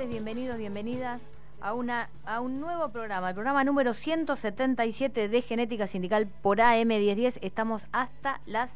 [0.00, 1.20] tardes, bienvenidos, bienvenidas
[1.60, 7.38] a, una, a un nuevo programa, el programa número 177 de Genética Sindical por AM1010.
[7.42, 8.72] Estamos hasta las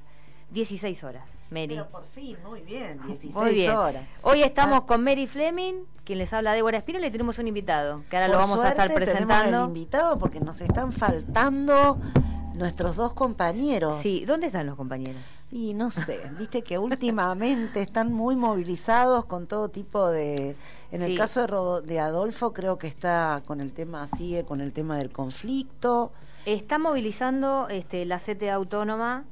[0.51, 1.27] 16 horas.
[1.51, 1.69] Mary.
[1.69, 3.71] Pero por fin, muy bien, 16 Muy bien.
[3.71, 4.05] horas.
[4.23, 4.87] Hoy estamos Ah.
[4.87, 8.37] con Mary Fleming, quien les habla Débora Espino, y tenemos un invitado, que ahora lo
[8.37, 9.63] vamos a estar presentando.
[9.63, 11.99] el invitado porque nos están faltando
[12.54, 14.03] nuestros dos compañeros.
[14.03, 15.22] Sí, ¿dónde están los compañeros?
[15.51, 20.56] Y no sé, viste que últimamente están muy movilizados con todo tipo de...
[20.95, 24.61] En el caso de, Ro- de Adolfo creo que está con el tema, sigue con
[24.61, 26.12] el tema del conflicto.
[26.47, 29.25] Está movilizando este, la CTA autónoma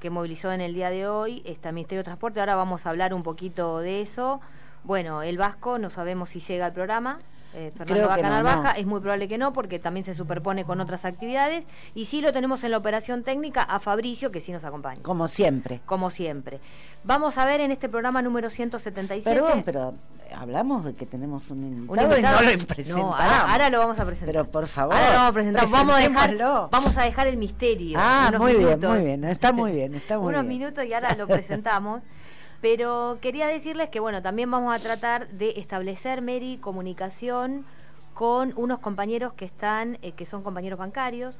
[0.00, 2.90] que movilizó en el día de hoy, está el Ministerio de Transporte, ahora vamos a
[2.90, 4.40] hablar un poquito de eso.
[4.84, 7.18] Bueno, el Vasco no sabemos si llega al programa.
[7.56, 8.62] Eh, Fernando Bacanal no, no.
[8.62, 11.64] baja, es muy probable que no, porque también se superpone con otras actividades.
[11.94, 15.26] Y sí lo tenemos en la operación técnica a Fabricio, que sí nos acompaña, Como
[15.26, 15.80] siempre.
[15.86, 16.60] como siempre.
[17.04, 19.22] Vamos a ver en este programa número 177.
[19.40, 19.94] Perdón, pero
[20.36, 23.10] hablamos de que tenemos un invitado, un invitado- y no lo presentamos.
[23.10, 24.26] No, ahora, ahora lo vamos a presentar.
[24.34, 25.68] Pero por favor, Ahora lo vamos a presentar.
[25.70, 26.36] Vamos a, dejar,
[26.70, 27.98] vamos a dejar el misterio.
[28.00, 28.90] Ah, muy bien, minutos.
[28.96, 30.58] muy bien, está muy bien, está muy Unos bien.
[30.58, 32.02] minutos y ahora lo presentamos.
[32.60, 37.64] Pero quería decirles que, bueno, también vamos a tratar de establecer, Mary, comunicación
[38.14, 41.38] con unos compañeros que están, eh, que son compañeros bancarios,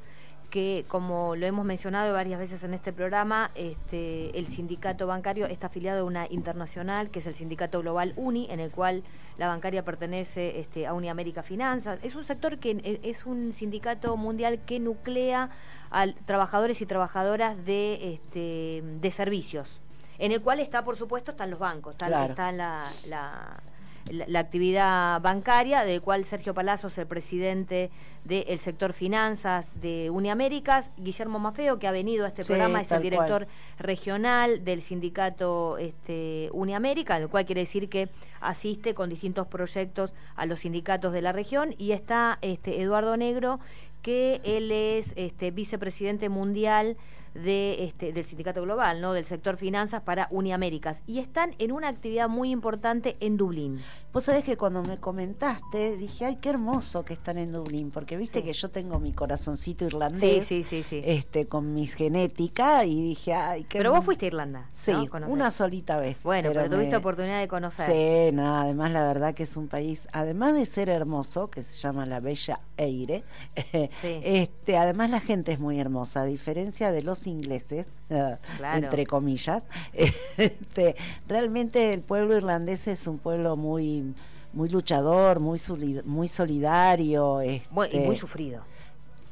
[0.50, 5.66] que como lo hemos mencionado varias veces en este programa, este, el sindicato bancario está
[5.66, 9.02] afiliado a una internacional, que es el sindicato global UNI, en el cual
[9.38, 11.98] la bancaria pertenece este, a Uniamérica Finanzas.
[12.02, 15.50] Es un sector que eh, es un sindicato mundial que nuclea
[15.90, 19.80] a trabajadores y trabajadoras de, este, de servicios,
[20.18, 22.30] en el cual está, por supuesto, están los bancos, está, Claro.
[22.32, 23.60] está la, la-
[24.08, 27.90] la- la actividad bancaria, del cual Sergio Palazzo es el presidente
[28.24, 32.92] del sector finanzas de Uniaméricas, Guillermo Mafeo, que ha venido a este Sí, programa, es
[32.92, 38.08] el director regional del sindicato este, Uniamérica, el cual quiere decir que
[38.40, 43.58] asiste con distintos proyectos a los sindicatos de la región, y está este, Eduardo Negro,
[44.02, 46.96] que él es este, vicepresidente mundial
[47.36, 49.12] de, este, del sindicato global, ¿no?
[49.12, 53.80] del sector finanzas para Uniaméricas, y están en una actividad muy importante en Dublín.
[54.12, 58.16] Vos sabés que cuando me comentaste, dije, ay, qué hermoso que están en Dublín, porque
[58.16, 58.44] viste Sí.
[58.46, 61.02] que yo tengo mi corazoncito Sí, irlandés, sí, sí, sí.
[61.04, 64.68] este, con mis genética, y dije, ay, qué pero vos fuiste a Irlanda.
[64.72, 64.92] Sí,
[65.28, 66.22] una solita vez.
[66.22, 67.86] Bueno, pero, tuviste me- oportunidad de conocer.
[68.30, 71.76] Sí, no, además la verdad que es un país, además de ser hermoso, que se
[71.78, 73.22] llama la Bella Eire,
[74.00, 74.20] Sí.
[74.24, 78.38] este, además la gente es muy hermosa, a diferencia de los ingleses, Claro.
[78.84, 80.96] entre comillas, este,
[81.28, 84.14] realmente el pueblo irlandés es un pueblo muy
[84.52, 85.60] muy luchador, muy
[86.06, 88.62] muy solidario, Bueno, y este, muy sufrido.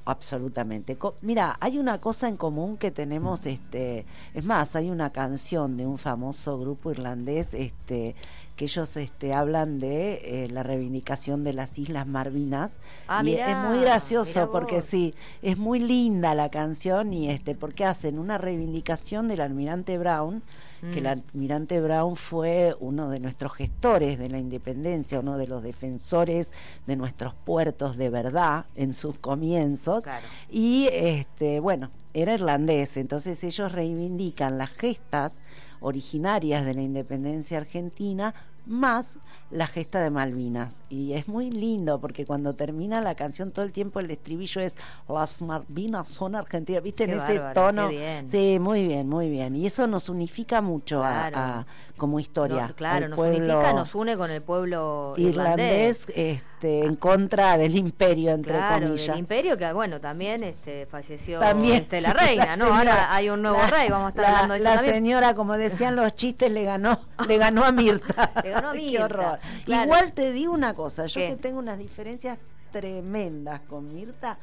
[0.07, 0.97] Absolutamente.
[0.97, 5.79] Co- Mira, hay una cosa en común que tenemos, este, es más, hay una canción
[5.79, 8.15] de un famoso grupo irlandés, este,
[8.57, 12.79] que ellos este, hablan de eh, la reivindicación de las Islas Malvinas.
[13.09, 17.55] Ah, y mirá, es muy gracioso porque sí, es muy linda la canción y este,
[17.55, 20.43] porque hacen una reivindicación del almirante Brown,
[20.93, 21.23] que el Mm.
[21.33, 26.53] almirante Brown fue uno de nuestros gestores de la independencia, uno de los defensores
[26.87, 30.05] de nuestros puertos de verdad en sus comienzos.
[30.05, 30.27] Claro.
[30.51, 35.35] Y este, bueno, era irlandés, entonces ellos reivindican las gestas
[35.85, 38.35] originarias de la independencia argentina
[38.67, 39.19] más
[39.51, 40.83] la gesta de Malvinas.
[40.89, 44.79] Y es muy lindo porque cuando termina la canción todo el tiempo el estribillo es
[45.07, 47.05] las Malvinas son argentinas, ¿viste?
[47.05, 47.89] Qué en ese bárbaro, tono.
[47.91, 48.27] bien.
[48.31, 49.55] Sí, muy bien, muy bien.
[49.55, 51.37] Y eso nos unifica mucho a- Claro.
[51.39, 51.67] a,
[51.99, 52.69] como historia.
[52.69, 57.77] No, claro, nos pueblo unifica, nos une con el pueblo irlandés este, en contra del
[57.77, 59.07] imperio, entre claro, comillas.
[59.09, 62.65] del imperio que bueno también este falleció También, este, sí, la reina, ¿no?
[62.67, 64.75] señora- Ahora hay un nuevo la- rey, vamos a estar la- hablando de eso La
[64.77, 64.95] también.
[64.95, 68.33] señora, como decían los chistes, le ganó, le ganó a Mirta.
[68.43, 69.39] Le ganó a Qué Mirta, horror.
[69.65, 69.85] claro.
[69.85, 71.29] Igual te digo una cosa, yo ¿Qué?
[71.29, 72.39] que tengo unas diferencias
[72.73, 74.37] tremendas con Mirta.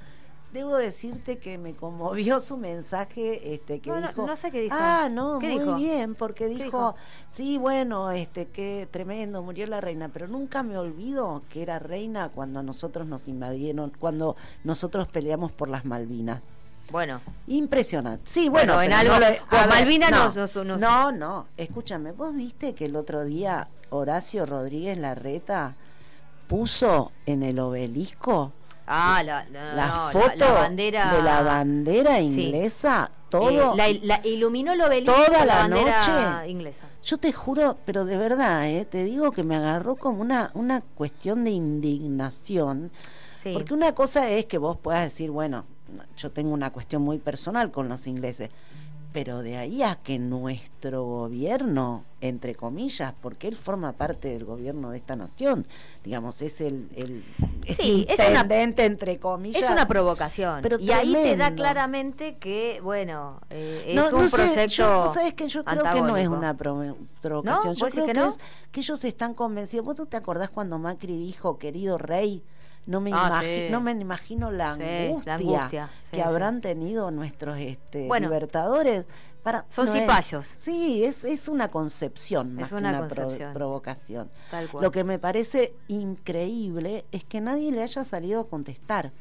[0.54, 4.26] Debo decirte que me conmovió su mensaje, este, que No, dijo.
[4.28, 4.76] no sé qué dijo.
[4.78, 5.76] Ah, no, ¿Qué muy dijo?
[5.76, 6.96] bien, porque ¿Qué dijo, dijo?
[7.30, 12.28] sí, bueno, este, qué tremendo, murió la reina, pero nunca me olvido que era reina
[12.30, 16.44] cuando a nosotros nos invadieron, cuando nosotros peleamos por las Malvinas.
[16.92, 18.24] Bueno, Impresionante.
[18.26, 22.86] Sí, bueno, Bueno, en algo- no nos- nos- nos- no, no, escúchame, vos viste que
[22.86, 25.76] el otro día Horacio Rodríguez Larreta
[26.48, 28.52] puso en el obelisco
[28.88, 33.50] ah, la, la, la no, foto la, bandera de la bandera inglesa, todo.
[33.50, 36.50] Eh, la, la iluminó el obelisco toda la noche.
[36.50, 36.86] inglesa.
[37.04, 40.82] Yo te juro, pero de verdad, eh, te digo que me agarró como una, una
[40.82, 42.92] cuestión de indignación.
[43.44, 43.52] Sí.
[43.54, 45.66] Porque una cosa es que vos puedas decir, bueno,
[46.18, 48.50] yo tengo una cuestión muy personal con los ingleses,
[49.14, 54.92] pero de ahí a que nuestro gobierno, entre comillas, porque él forma parte del gobierno
[54.92, 55.68] de esta nación,
[56.04, 57.24] digamos, es el, el
[57.78, 59.64] sí, intendente, entre comillas.
[59.64, 60.62] Es una provocación.
[60.62, 64.68] Pero y ahí te da claramente que, bueno, eh, es un proyecto.
[64.68, 67.76] Yo, ¿Sabes que Yo creo que no es una provocación.
[67.76, 68.30] Yo creo que, no?
[68.30, 68.40] es,
[68.72, 69.86] que ellos están convencidos.
[69.86, 72.44] ¿Vos te acordás cuando Macri dijo, querido rey?
[72.86, 79.06] No me, ah, no me imagino la angustia, que habrán tenido nuestros este, libertadores.
[79.44, 80.46] Para, Son cipayos.
[80.56, 84.30] sí, es, es una concepción más que una provocación.
[84.80, 89.12] Lo que me parece increíble es que nadie le haya salido a contestar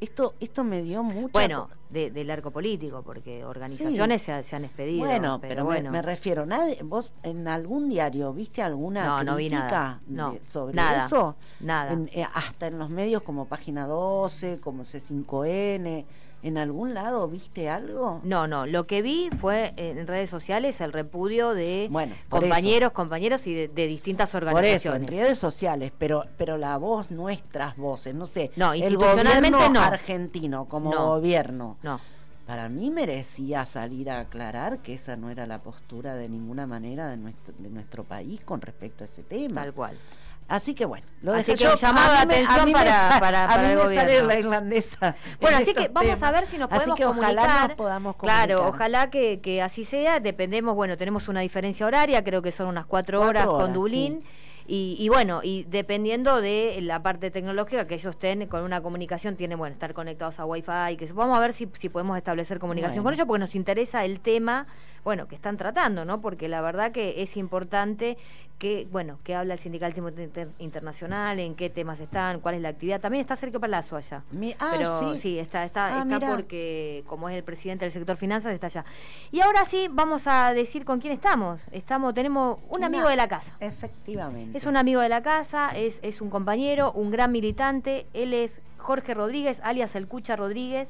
[0.00, 5.38] esto esto me dio mucho bueno del arco político porque organizaciones se, han expedido bueno
[5.40, 5.90] pero, bueno.
[5.90, 10.76] me, refiero nadie vos en algún diario viste alguna no, crítica no sobre
[11.06, 11.96] eso nada.
[12.12, 16.04] Eh, hasta en los medios como página 12 como C5N
[16.46, 18.20] ¿En algún lado viste algo?
[18.22, 18.66] No, no.
[18.66, 21.90] Lo que vi fue en redes sociales el repudio de
[22.28, 24.82] compañeros, compañeros y de, distintas organizaciones.
[24.82, 28.52] Por eso, en redes sociales, pero pero la voz, nuestras voces, no sé.
[28.54, 29.80] No, el gobierno no.
[29.80, 31.78] argentino como gobierno.
[31.82, 32.00] No.
[32.46, 37.08] Para mí merecía salir a aclarar que esa no era la postura de ninguna manera
[37.08, 39.62] de nuestro, de nuestro país con respecto a ese tema.
[39.62, 39.98] Tal cual.
[40.48, 44.28] Así que bueno, lo así que yo, llamaba atención para, para, para, el gobierno.
[44.28, 45.16] la irlandesa.
[45.40, 48.46] Bueno, así que vamos a ver si nos podemos así que Ojalá nos podamos comunicar.
[48.46, 50.20] Claro, ojalá que, que, así sea.
[50.20, 54.22] Dependemos, bueno, tenemos una diferencia horaria, creo que son unas cuatro, horas, con Dublín.
[54.68, 59.58] Y, bueno, y dependiendo de la parte tecnológica que ellos estén con una comunicación, tienen,
[59.58, 63.14] bueno, estar conectados a Wi-Fi, que vamos a ver si, si podemos establecer comunicación con
[63.14, 64.66] ellos, porque nos interesa el tema,
[65.04, 66.20] bueno, que están tratando, ¿no?
[66.20, 68.18] Porque la verdad que es importante
[68.58, 70.10] que, bueno, que habla el sindicalismo
[70.58, 73.00] internacional, en qué temas están, cuál es la actividad.
[73.00, 74.22] También está Sergio Palazzo allá.
[74.58, 78.54] ah, Pero sí, está, está, ah, está porque, como es el presidente del sector finanzas,
[78.54, 78.84] está allá.
[79.30, 81.66] Y ahora sí, vamos a decir con quién estamos.
[81.70, 83.54] Estamos, tenemos un amigo de la casa.
[83.60, 84.56] Efectivamente.
[84.56, 88.06] Es un amigo de la casa, es, es un compañero, un gran militante.
[88.14, 90.88] Él es Jorge Rodríguez, alias El Cucha Rodríguez,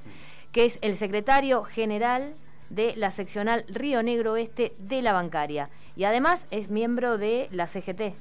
[0.52, 2.34] que es el secretario general
[2.70, 5.68] de la seccional Río Negro Oeste de la bancaria.
[5.96, 8.14] Y además es miembro de la CGT.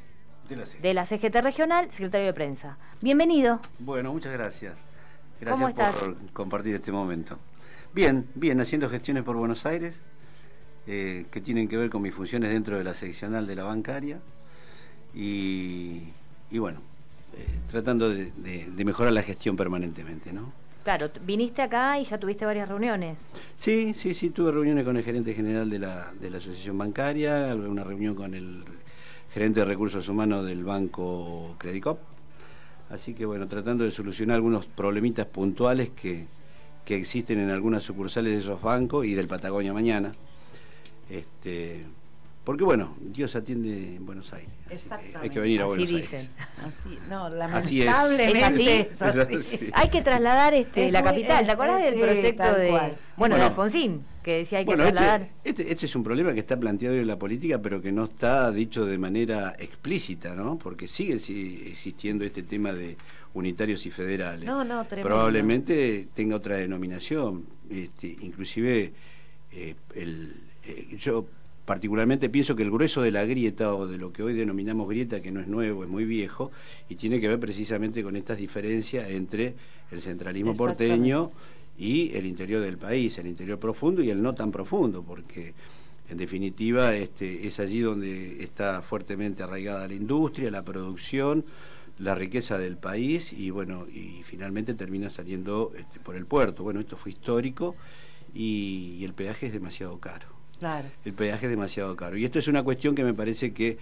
[0.82, 1.36] De la CGT.
[1.42, 2.78] regional, secretario de prensa.
[3.02, 3.60] Bienvenido.
[3.80, 4.78] Bueno, muchas gracias.
[5.42, 7.38] Gracias por compartir este momento.
[7.94, 9.96] Bien, bien, haciendo gestiones por Buenos Aires,
[10.88, 14.20] eh, que tienen que ver con mis funciones dentro de la seccional de la bancaria.
[15.14, 16.04] Y,
[16.52, 16.80] bueno,
[17.36, 20.54] eh, tratando de, de mejorar la gestión permanentemente, ¿no?
[20.86, 23.26] Claro, viniste acá y ya tuviste varias reuniones.
[23.58, 27.56] Sí, sí, sí, tuve reuniones con el gerente general de la, de la Asociación Bancaria,
[27.56, 28.64] una reunión con el
[29.34, 31.98] gerente de recursos humanos del Banco Credicop.
[32.92, 36.28] Así que bueno, tratando de solucionar algunos problemitas puntuales que,
[36.86, 40.12] que existen en algunas sucursales de esos bancos y del Patagonia mañana.
[41.10, 41.84] Este,
[42.46, 44.52] porque bueno, Dios atiende en Buenos Aires.
[44.70, 45.20] Exactamente.
[45.20, 46.30] Hay que venir a Buenos Aires.
[46.64, 49.70] Así, no, lamentablemente ¿Es así?
[49.74, 51.46] Hay que trasladar este, la capital.
[51.46, 54.06] ¿Te acuerdas del proyecto de, bueno, de Alfonsín?
[54.22, 55.30] Que decía hay que este, trasladar.
[55.44, 58.52] Este, este, es un problema que está planteado en la política, pero que no está
[58.52, 60.58] dicho de manera explícita, ¿no?
[60.60, 62.96] Porque sigue existiendo este tema de
[63.34, 64.46] unitarios y federales.
[64.46, 67.48] No, no, Probablemente tenga otra denominación.
[67.72, 68.94] Este, inclusive
[69.52, 71.26] eh, el, eh, yo
[71.66, 75.22] particularmente pienso que el grueso de la grieta o de lo que hoy denominamos grieta,
[75.22, 76.52] que no es nuevo, es muy viejo,
[76.90, 79.56] y tiene que ver precisamente con estas diferencias entre
[79.92, 81.32] el centralismo porteño
[81.78, 85.54] y el interior del país, el interior profundo y el no tan profundo, porque
[86.10, 91.44] en definitiva este, es allí donde está fuertemente arraigada la industria, la producción,
[91.98, 96.64] la riqueza del país y bueno, y finalmente termina saliendo este, por el puerto.
[96.64, 97.76] Bueno, esto fue histórico
[98.36, 100.35] y el peaje es demasiado caro.
[101.04, 102.18] El peaje es demasiado caro.
[102.18, 103.78] Y esto es una cuestión que me parece que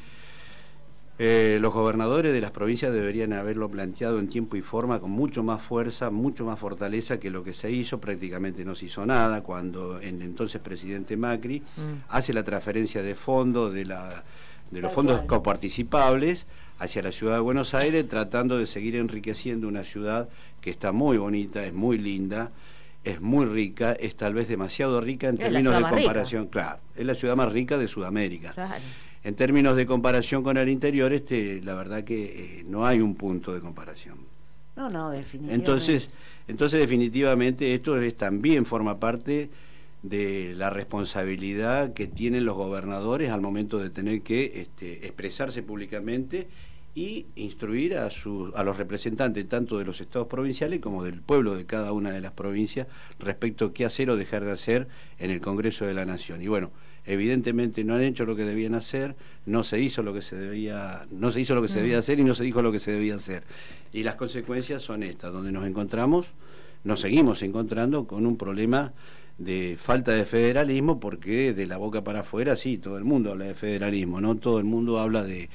[1.20, 5.44] eh, los gobernadores de las provincias deberían haberlo planteado en tiempo y forma con mucho
[5.44, 8.00] más fuerza, mucho más fortaleza que lo que se hizo.
[8.00, 12.10] Prácticamente no se hizo nada cuando el entonces presidente Macri mm.
[12.10, 14.24] hace la transferencia de fondos de, la,
[14.72, 16.48] de los fondos coparticipables
[16.80, 20.28] hacia la ciudad de Buenos Aires, tratando de seguir enriqueciendo una ciudad
[20.62, 22.52] que está muy bonita, es muy linda
[23.04, 27.16] es muy rica, es tal vez demasiado rica en términos de comparación, claro, es la
[27.16, 28.54] ciudad más rica de Sudamérica.
[29.24, 33.16] En términos de comparación con el interior, este, la verdad que eh, no hay un
[33.16, 34.18] punto de comparación.
[34.76, 35.54] No, no, definitivamente.
[35.54, 36.10] Entonces,
[36.48, 39.50] entonces definitivamente esto es, también forma parte
[40.02, 46.48] de la responsabilidad que tienen los gobernadores al momento de tener que este, expresarse públicamente
[46.96, 48.10] y instruir a,
[48.56, 52.22] a los representantes tanto de los estados provinciales como del pueblo de cada una de
[52.22, 52.88] las provincias
[53.20, 56.42] respecto a qué hacer o dejar de hacer en el Congreso de la Nación.
[56.42, 56.72] Y bueno,
[57.06, 61.06] evidentemente no han hecho lo que debían hacer, no se hizo lo que se debía,
[61.12, 62.00] no se hizo lo que se debía mm.
[62.00, 63.44] hacer y no se dijo lo que se debía hacer.
[63.92, 66.28] Y las consecuencias son estas, donde nos encontramos,
[66.84, 68.94] nos seguimos encontrando con un problema
[69.38, 73.46] de falta de federalismo porque de la boca para afuera sí, todo el mundo habla
[73.46, 75.50] de federalismo, no todo el mundo habla de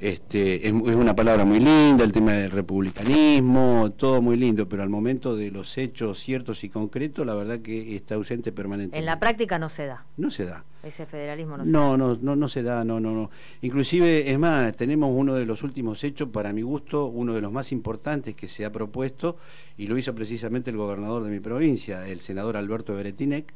[0.00, 4.88] este, es, una palabra muy linda, el tema del republicanismo, todo muy lindo, pero al
[4.88, 8.98] momento de los hechos ciertos y concretos, la verdad que está ausente permanentemente.
[8.98, 10.04] En la práctica no se da.
[10.16, 10.64] No se da.
[10.82, 11.78] Ese federalismo no, se da.
[11.78, 13.30] No, no, no se da, no, no, no.
[13.62, 17.52] Inclusive, es más, tenemos uno de los últimos hechos, para mi gusto, uno de los
[17.52, 19.36] más importantes que se ha propuesto,
[19.76, 23.52] y lo hizo precisamente el gobernador de mi provincia, el senador Alberto Beretinec,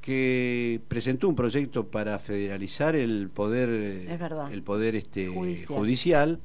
[0.00, 3.68] que presentó un proyecto para federalizar el poder
[4.52, 5.26] el poder este
[5.66, 6.38] judicial,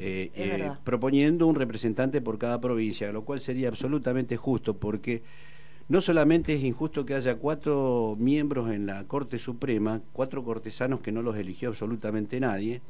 [0.00, 5.22] eh, eh, proponiendo un representante por cada provincia, lo cual sería absolutamente justo porque
[5.88, 11.12] no solamente es injusto que haya cuatro miembros en la Corte Suprema, cuatro cortesanos que
[11.12, 12.80] no los eligió absolutamente nadie,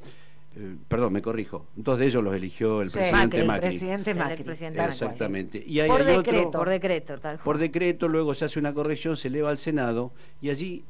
[0.59, 3.67] eh, perdón, me corrijo, dos de ellos los eligió el presidente Macri.
[3.67, 4.45] El presidente Macri.
[4.91, 5.63] Exactamente.
[5.67, 6.51] Y por decreto.
[6.51, 10.49] por decreto, tal Por decreto, luego se hace una corrección, se eleva al Senado y
[10.49, 10.83] allí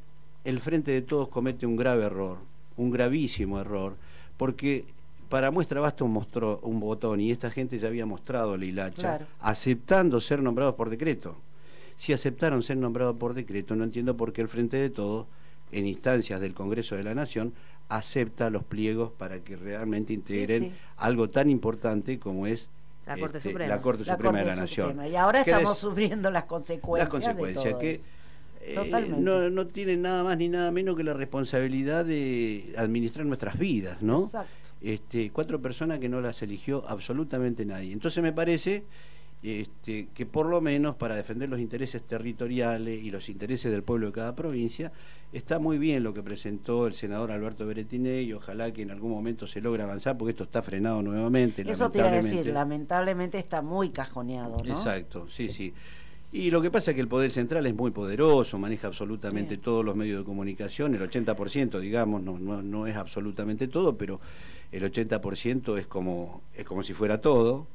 [0.45, 2.39] el Frente de Todos comete un grave error,
[2.77, 3.97] un gravísimo error,
[4.37, 4.85] porque
[5.29, 9.27] para muestra basta un, mostró, un botón y esta gente ya había mostrado la hilacha,
[9.41, 11.37] aceptando ser nombrados por decreto.
[11.97, 15.27] Si aceptaron ser nombrados por decreto, no entiendo por qué el Frente de Todos,
[15.73, 17.55] en instancias del Congreso de la Nación,
[17.89, 22.69] acepta los pliegos para que realmente integren algo tan importante como es
[23.07, 25.07] la Corte este, Suprema, la Corte Suprema de la Nación.
[25.07, 27.13] Y ahora estamos sufriendo las consecuencias.
[27.13, 28.01] Las consecuencias que
[28.61, 33.59] eh, no, no tienen nada más ni nada menos que la responsabilidad de administrar nuestras
[33.59, 34.25] vidas, ¿no?
[34.25, 34.51] Exacto.
[34.83, 37.93] Este, cuatro personas que no las eligió absolutamente nadie.
[37.93, 38.85] Entonces me parece
[39.47, 44.09] este, que por lo menos para defender los intereses territoriales y los intereses del pueblo
[44.09, 44.91] de cada provincia,
[45.33, 49.13] está muy bien lo que presentó el senador Alberto Beretine y ojalá que en algún
[49.13, 51.63] momento se logre avanzar porque esto está frenado nuevamente.
[51.71, 54.63] Eso te iba a decir, lamentablemente está muy cajoneado.
[54.65, 54.73] ¿no?
[54.73, 55.73] Exacto, sí, sí.
[56.33, 59.85] Y lo que pasa es que el Poder Central es muy poderoso, maneja absolutamente todos
[59.85, 64.21] los medios de comunicación, el 80% digamos, no, no, no es absolutamente todo, pero
[64.73, 67.69] el 80% es como, es como si fuera todo.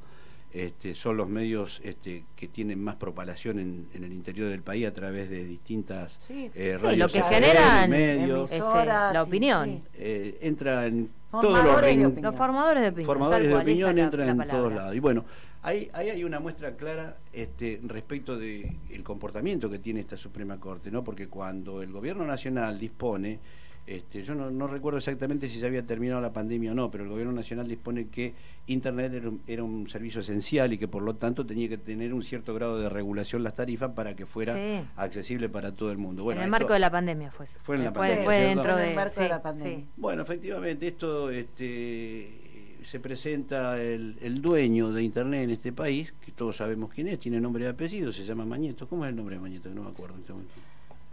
[0.52, 4.92] Este, son los medios este, que tienen más propagación en, el interior del país a
[4.92, 6.98] través de distintas eh, radios.
[6.98, 9.82] lo que generan medios, este, la opinión.
[9.94, 13.06] Eh, entra en todos los Los formadores de opinión.
[13.06, 14.94] Formadores de opinión entran en todos lados.
[14.94, 15.24] Y bueno,
[15.62, 20.90] ahí, ahí hay una muestra clara este, respecto del comportamiento que tiene esta Suprema Corte,
[20.90, 21.02] ¿no?
[21.02, 23.38] porque cuando el Gobierno Nacional dispone
[23.84, 27.10] este, yo no, recuerdo exactamente si se había terminado la pandemia o no, pero el
[27.10, 28.32] gobierno nacional dispone que
[28.68, 32.54] Internet era un, servicio esencial y que por lo tanto tenía que tener un cierto
[32.54, 34.56] grado de regulación las tarifas para que fuera
[34.96, 36.22] accesible para todo el mundo.
[36.22, 37.46] Bueno, en el marco de la pandemia fue.
[37.62, 38.24] Fue en la pandemia.
[38.24, 39.84] Fue, dentro de, marco de la pandemia.
[39.96, 46.30] Bueno, efectivamente, esto este, se presenta el, el, dueño de Internet en este país, que
[46.30, 48.88] todos sabemos quién es, tiene nombre y apellido, se llama Mañeto.
[48.88, 49.70] ¿Cómo es el nombre de Mañeto?
[49.70, 50.54] No me acuerdo en este momento.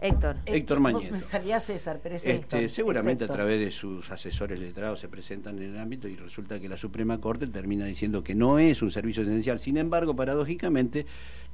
[0.00, 0.36] Héctor.
[0.46, 1.12] Héctor Mañeto.
[1.12, 5.74] Me salía César, pero este, Seguramente a través de sus asesores letrados se presentan en
[5.74, 9.22] el ámbito y resulta que la Suprema Corte termina diciendo que no es un servicio
[9.22, 9.58] esencial.
[9.58, 11.06] Sin embargo, paradójicamente,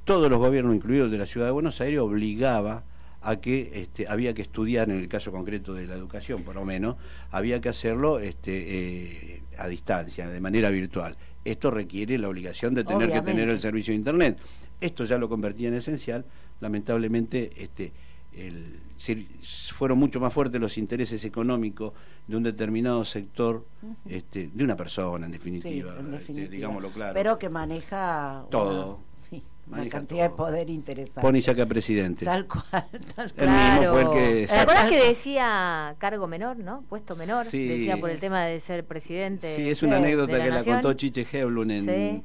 [0.05, 2.83] todos los gobiernos, incluidos de la Ciudad de Buenos Aires, obligaba
[3.21, 6.63] a que este, había que estudiar, en el caso concreto de la educación por lo
[6.63, 6.95] menos,
[7.31, 11.17] había que hacerlo este, eh, a distancia, de manera virtual.
[11.43, 14.37] Esto requiere la obligación de tener que tener el servicio de Internet.
[14.79, 16.25] Esto ya lo convertía en esencial.
[16.59, 17.91] Lamentablemente, este,
[18.37, 18.79] el,
[19.73, 21.93] fueron mucho más fuertes los intereses económicos
[22.27, 23.65] de un determinado sector,
[24.07, 27.13] este, de una persona en definitiva, este, digámoslo claro.
[27.13, 28.99] Pero que maneja todo.
[29.69, 31.19] Una, cantidad de poder interesante.
[31.19, 32.23] Pone y saca presidente.
[32.23, 32.63] Tal cual,
[33.15, 33.49] tal cual.
[33.49, 34.47] mismo fue el que...
[34.47, 36.85] ¿Te acuerdas que decía cargo menor, no?
[36.87, 39.53] Puesto menor, decía por el tema de ser presidente.
[39.57, 42.23] Sí, es una anécdota que la contó Chiche Heblun en,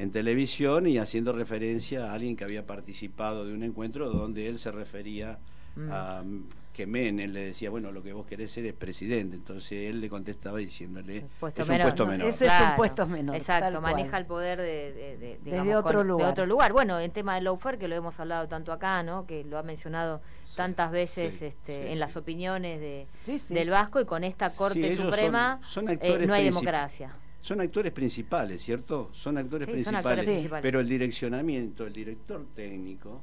[0.00, 4.58] en televisión y haciendo referencia a alguien que había participado de un encuentro donde él
[4.58, 5.38] se refería
[5.76, 5.88] mm.
[5.92, 6.24] a
[6.72, 9.36] que Menem le decía, bueno, lo que vos querés ser es presidente.
[9.36, 12.28] Entonces él le contestaba diciéndole, es un puesto menor.
[12.28, 13.36] Ese es un puesto menor.
[13.36, 16.30] Exacto, maneja el poder de, de, otro lugar.
[16.30, 16.72] otro lugar.
[16.72, 19.26] Bueno, en tema del lawfare, que lo hemos hablado tanto acá, ¿no?
[19.26, 20.22] que lo ha mencionado
[20.56, 23.06] tantas veces este, en las opiniones de,
[23.50, 29.10] del Vasco y con esta Corte Suprema eh, no hay democracia son actores principales, ¿cierto?
[29.12, 33.22] Son actores, principales, pero el direccionamiento, el director técnico,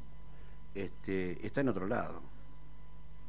[0.74, 2.22] este, está en otro lado.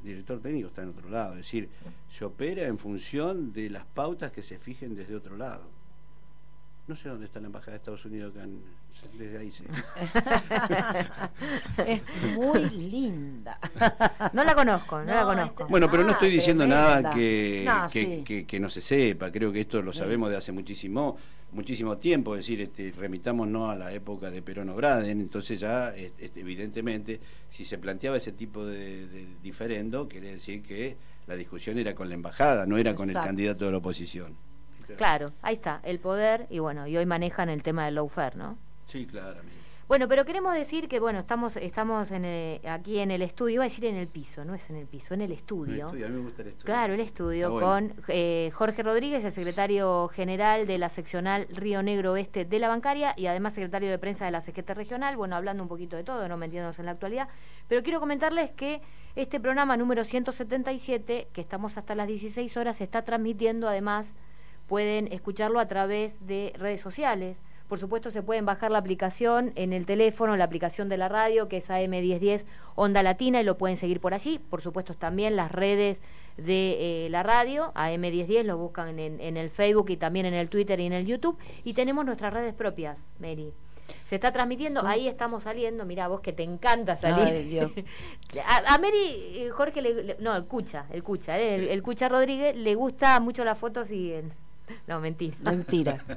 [0.02, 1.33] director técnico está en otro lado.
[1.33, 1.68] Es decir,
[2.11, 5.77] se opera en función de las pautas que se fijen desde otro lado.
[6.88, 8.47] No sé dónde está la embajada de Estados Unidos acá
[9.18, 9.50] desde ahí.
[9.50, 9.62] Sí.
[11.87, 12.02] es
[12.35, 13.59] muy linda.
[14.33, 15.66] No la conozco, no, la conozco.
[15.68, 19.30] Bueno, pero no estoy diciendo nada que que, que, no se sepa.
[19.30, 21.18] Creo que esto lo sabemos de hace muchísimo
[21.52, 26.40] muchísimo tiempo, es decir, este, remitámonos a la época de Perón Obraden, entonces ya este,
[26.40, 32.11] evidentemente si se planteaba ese tipo de, diferendo, quiere decir que la discusión era con
[32.11, 34.37] la embajada, no era con el candidato de la oposición.
[34.97, 38.59] Claro, ahí está, el poder, y bueno, y hoy manejan el tema del lawfare, ¿no?
[38.87, 39.59] Sí, claramente.
[39.88, 43.87] Bueno, pero queremos decir que, bueno, estamos estamos aquí en el estudio, iba a decir
[43.87, 45.88] en el piso, no es en el piso, en el estudio.
[45.88, 46.66] a mí me gusta el estudio.
[46.66, 52.12] Claro, el estudio, con eh, Jorge Rodríguez, el secretario general de la seccional Río Negro
[52.12, 55.62] Oeste de la Bancaria y además secretario de prensa de la CGT Regional, bueno, hablando
[55.62, 57.28] un poquito de todo, no metiéndonos en la actualidad,
[57.66, 58.83] pero quiero comentarles que
[59.16, 64.12] este programa número 177, que estamos hasta las 16 horas, se está transmitiendo además,
[64.68, 67.37] pueden escucharlo a través de redes sociales
[67.68, 71.48] por supuesto, se pueden bajar la aplicación en el teléfono, la aplicación de la radio,
[71.48, 72.44] que es AM1010
[72.75, 74.38] Onda Latina, y lo pueden seguir por allí.
[74.38, 76.00] Por supuesto, también las redes
[76.38, 80.80] de eh, la radio, AM1010, lo buscan en, el Facebook y también en el Twitter
[80.80, 81.37] y en el YouTube.
[81.62, 83.52] Y tenemos nuestras redes propias, Mary.
[84.06, 87.58] Se está transmitiendo, ahí estamos saliendo, mira vos que te encanta salir.
[88.66, 93.20] a, Mary, eh, Jorge, le, no, escucha, escucha, eh, el, el Cucha Rodríguez le gusta
[93.20, 94.14] mucho las fotos y...
[94.87, 95.37] No, mentira.
[95.40, 96.04] Mentira.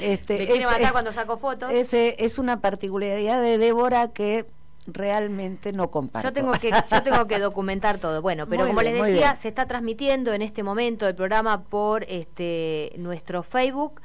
[0.00, 1.70] Este, Me quiere matar cuando saco fotos.
[1.72, 4.44] Ese es una particularidad de Débora que
[4.86, 6.28] realmente no comparto.
[6.28, 8.22] Yo tengo que, yo tengo que documentar todo.
[8.22, 12.92] Bueno, pero como les decía, se está transmitiendo en este momento el programa por este
[12.98, 14.00] nuestro Facebook,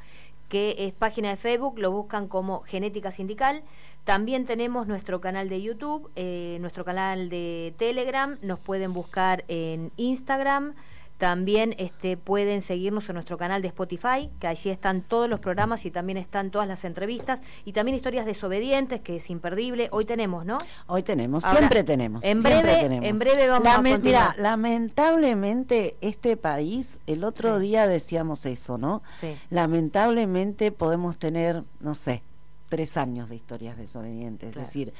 [0.50, 3.64] que es página de Facebook, lo buscan como Genética Sindical.
[4.04, 9.92] También tenemos nuestro canal de YouTube, eh, nuestro canal de Telegram, nos pueden buscar en
[9.96, 10.74] Instagram,
[11.22, 15.86] también este, pueden seguirnos en nuestro canal de Spotify, que allí están todos los programas
[15.86, 19.88] y también están todas las entrevistas y también historias desobedientes, que es imperdible.
[19.92, 20.58] Hoy tenemos, ¿no?
[20.88, 22.24] Hoy tenemos, siempre tenemos.
[22.24, 24.02] En breve, en breve vamos a continuar.
[24.02, 29.04] Mira, lamentablemente este país, el otro día decíamos eso, ¿no?
[29.20, 29.38] Sí.
[29.52, 32.24] Lamentablemente podemos tener, no sé,
[32.68, 34.92] tres años de historias desobedientes, es decir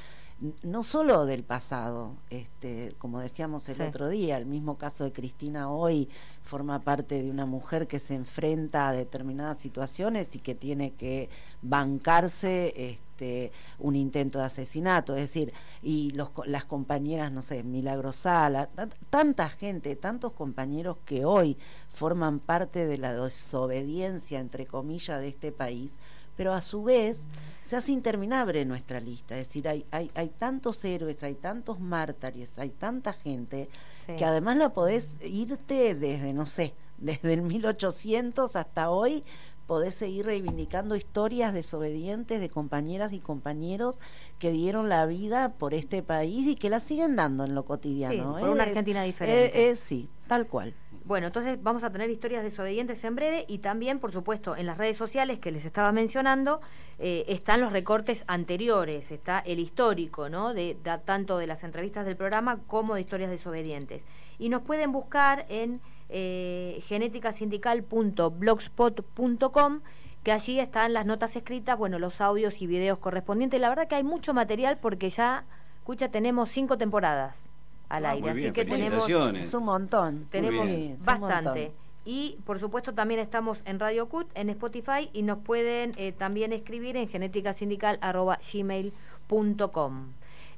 [0.62, 5.70] no solo del pasado, este, como decíamos el otro día, el mismo caso de Cristina
[5.70, 6.08] hoy
[6.42, 11.28] forma parte de una mujer que se enfrenta a determinadas situaciones y que tiene que
[11.62, 18.68] bancarse este, un intento de asesinato, es decir, y los, las compañeras, no sé, Milagrosala,
[19.10, 21.56] tanta gente, tantos compañeros que hoy
[21.88, 25.92] forman parte de la desobediencia, entre comillas, de este país,
[26.36, 27.26] pero a su vez
[27.62, 29.38] se hace interminable nuestra lista.
[29.38, 33.68] Es decir, hay, hay, hay tantos héroes, hay tantos mártires, hay tanta gente
[34.06, 39.24] que además la podés irte desde, no sé, desde el 1800 hasta hoy,
[39.66, 44.00] podés seguir reivindicando historias desobedientes de compañeras y compañeros
[44.38, 48.36] que dieron la vida por este país y que la siguen dando en lo cotidiano.
[48.38, 49.76] por una Argentina diferente.
[49.76, 50.74] sí, tal cual.
[51.04, 54.78] Bueno, entonces vamos a tener historias desobedientes en breve y también, por supuesto, en las
[54.78, 56.60] redes sociales que les estaba mencionando,
[57.00, 60.54] eh, están los recortes anteriores, está el histórico, ¿no?
[60.54, 64.04] De, tanto de las entrevistas del programa como de historias desobedientes.
[64.38, 69.80] Y nos pueden buscar en eh, genéticasindical.blogspot.com
[70.22, 73.60] que allí están las notas escritas, bueno, los audios y videos correspondientes.
[73.60, 75.46] La verdad que hay mucho material porque ya,
[75.80, 77.48] escucha, tenemos cinco temporadas
[77.92, 78.30] al ah, aire.
[78.30, 80.26] Así que tenemos es un montón.
[80.30, 80.66] Tenemos
[81.04, 81.72] bastante.
[82.04, 86.52] Y por supuesto también estamos en Radio Cut, en Spotify y nos pueden eh, también
[86.52, 90.06] escribir en genéticasindical.gmail.com.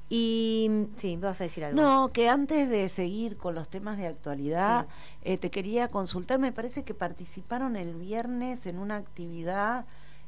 [0.07, 1.79] Y sí, vas a decir algo.
[1.79, 4.87] No, que antes de seguir con los temas de actualidad,
[5.23, 9.85] eh, te quería consultar, me parece que participaron el viernes en una actividad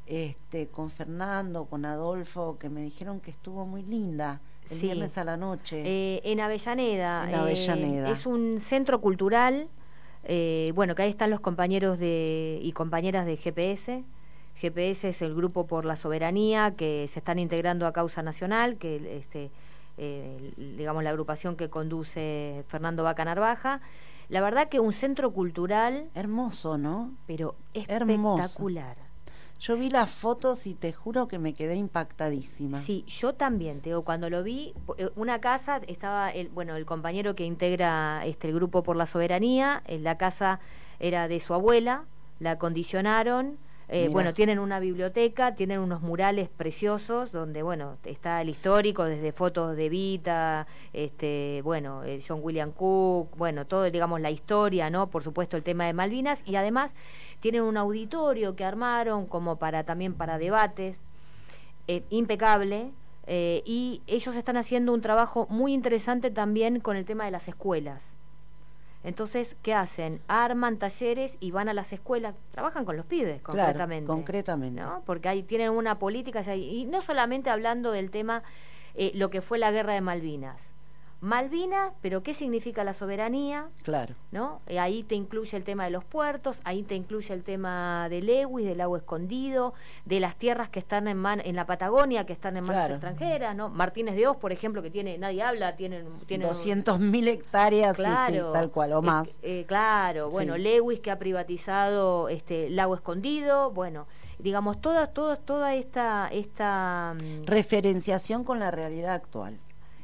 [0.07, 5.23] este, con Fernando, con Adolfo, que me dijeron que estuvo muy linda el viernes a
[5.23, 5.81] la noche.
[5.85, 7.29] Eh, en Avellaneda.
[7.29, 8.09] En Avellaneda.
[8.09, 9.67] Eh, es un centro cultural,
[10.23, 14.03] eh, bueno, que ahí están los compañeros de, y compañeras de GPS.
[14.55, 19.17] GPS es el grupo por la soberanía que se están integrando a Causa Nacional, que
[19.17, 19.51] este,
[20.57, 23.81] digamos la agrupación que conduce Fernando Vaca Narvaja.
[24.29, 27.13] La verdad que un centro cultural hermoso, ¿no?
[27.27, 29.06] Pero espectacular.
[29.59, 32.79] Yo vi las fotos y te juro que me quedé impactadísima.
[32.79, 37.35] Sí, yo también, Teo, cuando lo vi, eh, una casa, estaba el, bueno, el compañero
[37.35, 40.59] que integra este el grupo por la soberanía, la casa
[40.99, 42.05] era de su abuela,
[42.39, 43.57] la acondicionaron,
[43.89, 49.31] Eh, bueno, tienen una biblioteca, tienen unos murales preciosos donde, bueno, está el histórico, desde
[49.31, 55.09] fotos de Vita, este, bueno, eh, John William Cook, bueno, todo, digamos, la historia, ¿no?
[55.09, 56.95] Por supuesto, el tema de Malvinas y además
[57.39, 60.99] tienen un auditorio que armaron como para también para debates,
[61.87, 62.91] eh, impecable.
[63.29, 68.16] y ellos están haciendo un trabajo muy interesante también con el tema de las escuelas.
[69.07, 70.19] Entonces, ¿qué hacen?
[70.27, 74.05] Arman talleres y van a las escuelas, trabajan con los pibes concretamente.
[74.05, 74.81] concretamente.
[74.81, 75.01] ¿no?
[75.05, 78.43] Porque ahí tienen una política, y no solamente hablando del tema,
[78.95, 80.61] eh, lo que fue la guerra de Malvinas,
[81.19, 83.69] Malvinas, pero ¿qué significa la soberanía?
[83.83, 84.13] Claro.
[84.31, 84.61] ¿No?
[84.67, 88.27] Eh, ahí te incluye el tema de los puertos, ahí te incluye el tema del
[88.27, 89.73] Lewis, del agua escondido,
[90.05, 93.69] de las tierras que están en en la Patagonia, que están en manos extranjeras, ¿no?
[93.69, 96.05] Martínez de Oz, por ejemplo, que tiene, nadie habla, tienen...
[96.27, 99.39] tiene 200.000 hectáreas, claro, tal cual, o más.
[99.41, 104.07] Eh, claro, bueno, Lewis que ha privatizado este, el agua escondido, bueno
[104.39, 109.57] digamos toda toda toda esta esta mm, referenciación con la realidad actual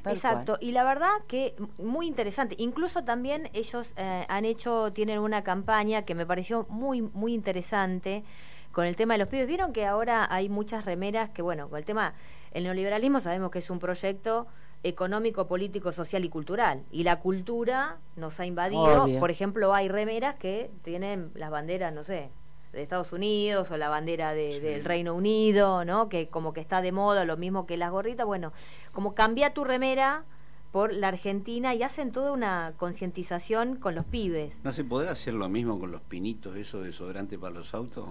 [0.06, 2.56] Exacto, y la verdad que muy interesante.
[2.58, 8.24] Incluso también ellos eh, han hecho, tienen una campaña que me pareció muy, muy interesante
[8.72, 9.48] con el tema de los pibes.
[9.48, 12.13] Vieron que ahora hay muchas remeras que, bueno, con el tema,
[12.52, 14.48] el neoliberalismo sabemos que es un proyecto
[14.84, 16.84] económico, político, social y cultural.
[16.92, 19.08] Y la cultura nos ha invadido.
[19.20, 22.30] Por ejemplo, hay remeras que tienen las banderas, no sé,
[22.74, 26.10] de Estados Unidos o la bandera del Reino Unido, ¿no?
[26.10, 28.26] Que como que está de moda, lo mismo que las gorritas.
[28.26, 28.52] Bueno,
[28.92, 30.26] como cambia tu remera
[30.72, 34.60] por la Argentina y hacen toda una concientización con los pibes.
[34.64, 38.10] ¿No se podrá hacer lo mismo con los pinitos, eso de desodorante para los autos?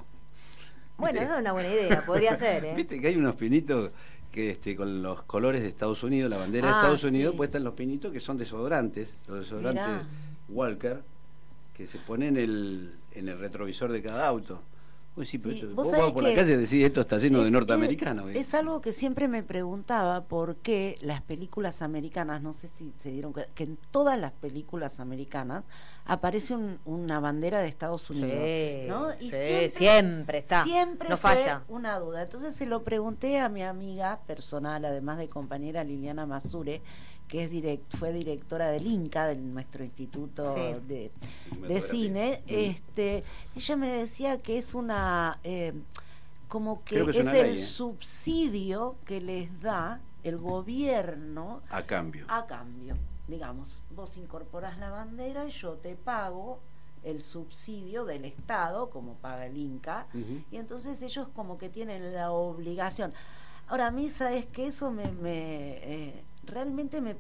[0.97, 2.65] Bueno, esa es una buena idea, podría ser.
[2.65, 2.75] ¿eh?
[2.77, 3.91] Viste que hay unos pinitos
[4.31, 7.49] que este, con los colores de Estados Unidos, la bandera de ah, Estados Unidos, pues
[7.49, 10.07] están los pinitos que son desodorantes, los desodorantes
[10.49, 11.03] Walker,
[11.75, 14.63] que se ponen el, en el retrovisor de cada auto.
[15.15, 18.31] Pues sí, pero vos, por la calle decís esto está lleno de norteamericanos.
[18.31, 22.95] Es, es, algo que siempre me preguntaba por qué las películas americanas, no sé si
[22.97, 25.65] se dieron cuenta, que en todas las películas americanas
[26.07, 28.33] aparece una bandera de Estados Unidos.
[28.89, 29.13] ¿no?
[29.21, 30.65] Y siempre, siempre, está.
[30.65, 31.63] Siempre no falla.
[31.69, 32.23] una duda.
[32.23, 36.81] Entonces se lo pregunté a mi amiga personal, además de compañera Liliana Masure,
[37.33, 41.11] que es direct, fue directora del INCA, de nuestro instituto de,
[41.81, 43.25] cine, este,
[43.57, 45.73] ella me decía que es una, eh,
[46.47, 47.59] como que, es, el ¿eh?
[47.59, 52.27] subsidio que les da el gobierno a cambio.
[52.29, 56.61] A cambio, digamos, vos incorporás la bandera y yo te pago
[57.03, 60.07] el subsidio del Estado, como paga el INCA,
[60.51, 63.15] y entonces ellos como que tienen la obligación.
[63.69, 67.17] Ahora, a mí, ¿sabes que Eso me, eh, realmente me,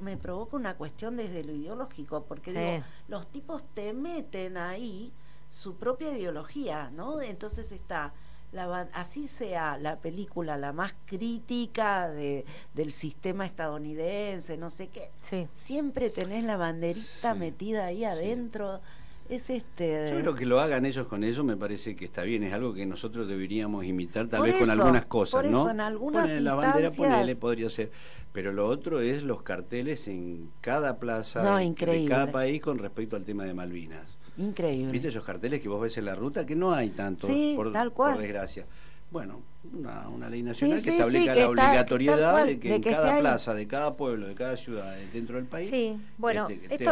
[0.00, 5.12] me provoca una cuestión desde lo ideológico, porque digo, los tipos te meten ahí
[5.50, 7.20] su propia ideología, ¿no?
[7.20, 8.12] Entonces está,
[8.52, 15.10] la, así sea la película la más crítica de, del sistema estadounidense, no sé qué,
[15.52, 18.80] siempre tenés la banderita metida ahí adentro
[19.28, 20.10] es este.
[20.10, 22.72] Yo creo que lo hagan ellos con eso me parece que está bien es algo
[22.72, 27.36] que nosotros deberíamos imitar tal vez con algunas cosas no en algunas la bandera ponele
[27.36, 27.90] podría ser.
[28.32, 33.24] Pero lo otro es los carteles en cada plaza de, cada país con respecto al
[33.24, 34.18] tema de Malvinas.
[34.36, 34.92] Increíble.
[34.92, 37.92] Viste esos carteles que vos ves en la ruta que no hay tanto por, tal
[37.92, 38.14] cual.
[38.14, 38.66] por desgracia
[39.10, 39.42] bueno,
[39.72, 44.26] una, ley nacional que establezca la obligatoriedad de que en cada plaza, de cada pueblo,
[44.26, 45.70] de cada ciudad dentro del país.
[45.70, 46.84] Sí, bueno, este,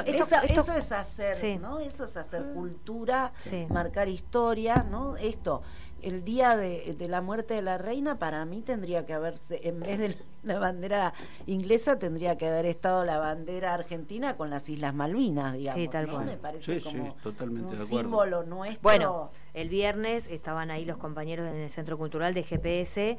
[0.53, 1.79] eso, es hacer, ¿no?
[1.79, 3.33] Eso es hacer cultura,
[3.69, 5.17] marcar historia, ¿no?
[5.17, 5.63] Esto
[6.03, 9.99] el día de, la muerte de la reina, para mí tendría que haberse, en vez
[9.99, 11.15] de la bandera
[11.47, 15.83] inglesa, tendría que haber estado la bandera argentina con las Islas Malvinas, digamos.
[15.83, 16.27] Sí, tal cual.
[16.27, 18.83] Me parece como un símbolo nuestro.
[18.83, 23.19] Bueno, el viernes estaban ahí los compañeros en el Centro Cultural de GPS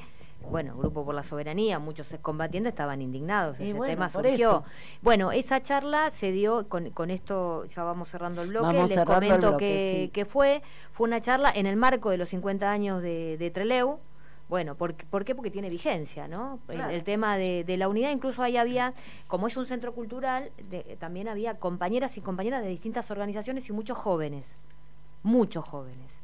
[0.50, 4.63] bueno, Grupo por la Soberanía, muchos combatientes estaban indignados, ese tema surgió.
[5.02, 9.58] Bueno, esa charla se dio, con, con, esto ya vamos cerrando el bloque, les comento
[9.58, 10.62] que, fue,
[10.93, 14.00] fue una charla en el marco de los 50 años de, de Treleu,
[14.50, 15.36] bueno, ¿por, ¿por, qué?
[15.36, 16.60] Porque tiene vigencia, ¿no?
[16.69, 18.93] El, tema de, de, la unidad, incluso ahí había,
[19.28, 20.52] como es un centro cultural,
[21.00, 24.58] también había compañeras y compañeras de distintas organizaciones y muchos jóvenes,
[25.21, 26.16] muchos jóvenes.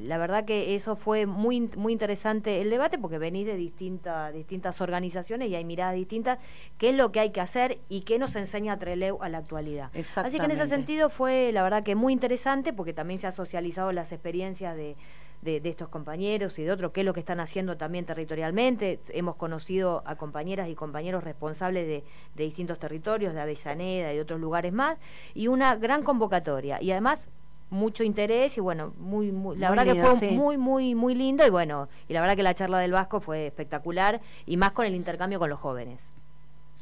[0.00, 4.80] La verdad que eso fue muy, muy interesante el debate porque venís de distintas, distintas
[4.80, 6.38] organizaciones y hay miradas distintas,
[6.76, 9.90] qué es lo que hay que hacer y qué nos enseña Treleu a la actualidad.
[9.94, 13.32] Así que en ese sentido fue la verdad que muy interesante porque también se ha
[13.32, 14.96] socializado las experiencias de,
[15.42, 19.00] de, estos compañeros y de otros, qué es lo que están haciendo también territorialmente.
[19.10, 24.22] Hemos conocido a compañeras y compañeros responsables de, de distintos territorios, de Avellaneda y de
[24.22, 24.98] otros lugares más,
[25.34, 26.82] y una gran convocatoria.
[26.82, 27.28] Y además
[27.70, 31.50] mucho interés y bueno, muy, muy la verdad que fue muy, muy, muy lindo y
[31.50, 34.94] bueno, y la verdad que la charla del Vasco fue espectacular y más con el
[34.94, 36.12] intercambio con los jóvenes.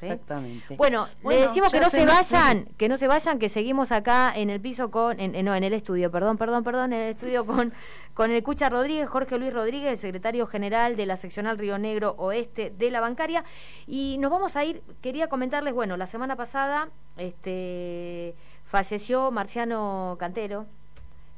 [0.02, 0.76] Exactamente.
[0.76, 4.50] Bueno, le decimos que no se vayan, que no se vayan, que seguimos acá en
[4.50, 7.72] el piso con, en, no, en el estudio, perdón, perdón, perdón, en el estudio con,
[8.12, 12.72] con el Cucha Rodríguez, Jorge Luis Rodríguez, secretario general de la seccional Río Negro Oeste
[12.76, 13.44] de la Bancaria.
[13.86, 18.34] Y nos vamos a ir, quería comentarles, bueno, la semana pasada este,
[18.66, 20.66] falleció Marciano Cantero,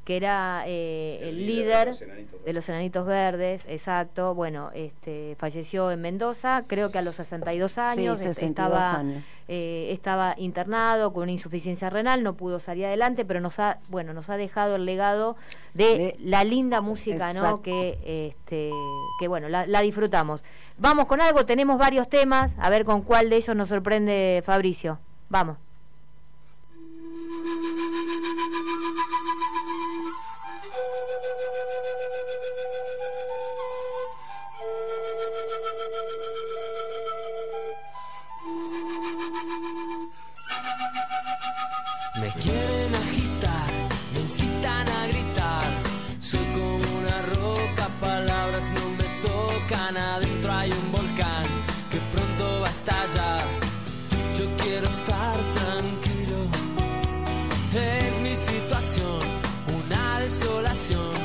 [0.06, 1.96] que era eh, el, líder,
[2.44, 4.36] de, los enanitos verdes, exacto.
[4.36, 9.02] Bueno, este, falleció en Mendoza, creo que a los 62 años, estaba,
[9.48, 14.14] eh, estaba internado con una insuficiencia renal, no pudo salir adelante, pero nos ha, bueno,
[14.14, 15.36] nos ha dejado el legado
[15.74, 17.60] de, la linda música, ¿no?
[17.60, 18.70] Que, este,
[19.18, 20.44] que bueno, la, la disfrutamos.
[20.78, 25.00] Vamos con algo, tenemos varios temas, a ver con cuál de ellos nos sorprende Fabricio.
[25.28, 25.65] Vamos.
[27.86, 27.92] Me
[42.32, 43.70] quieren agitar,
[44.14, 45.62] me incitan a gritar.
[46.18, 49.96] Soy como una roca, palabras no me tocan.
[49.96, 51.46] Adentro hay un volcán
[51.90, 53.44] que pronto va a estallar.
[54.36, 55.05] Yo quiero estar.
[57.76, 59.20] Es mi situación,
[59.68, 61.15] una desolación.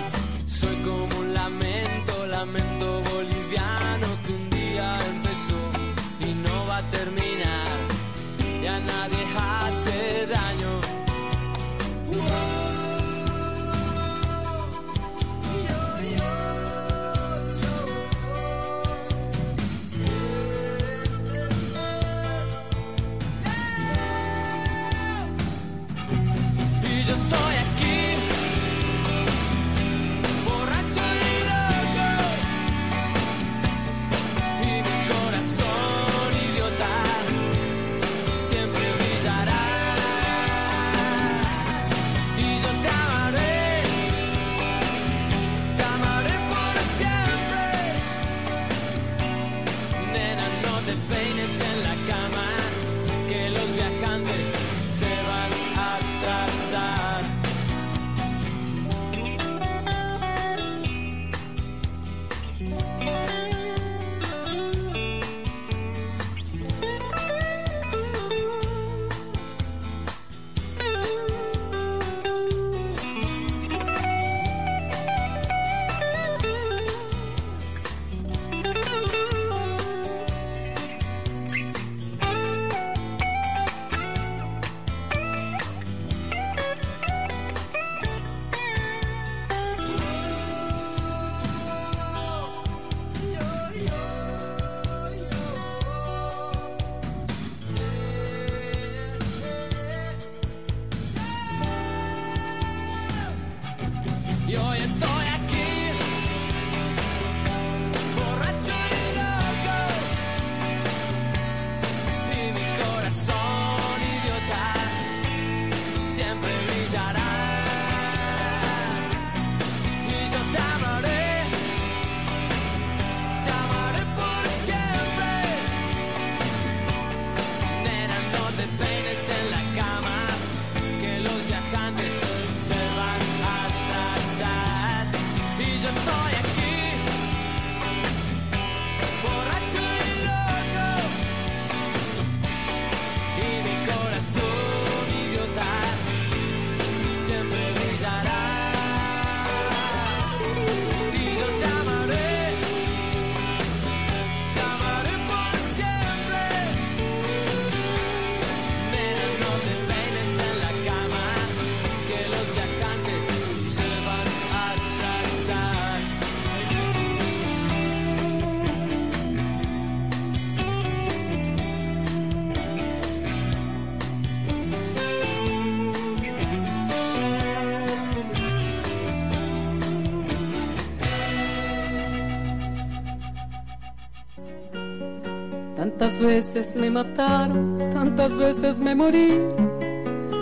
[186.22, 189.40] Veces me mataron, tantas veces me morí.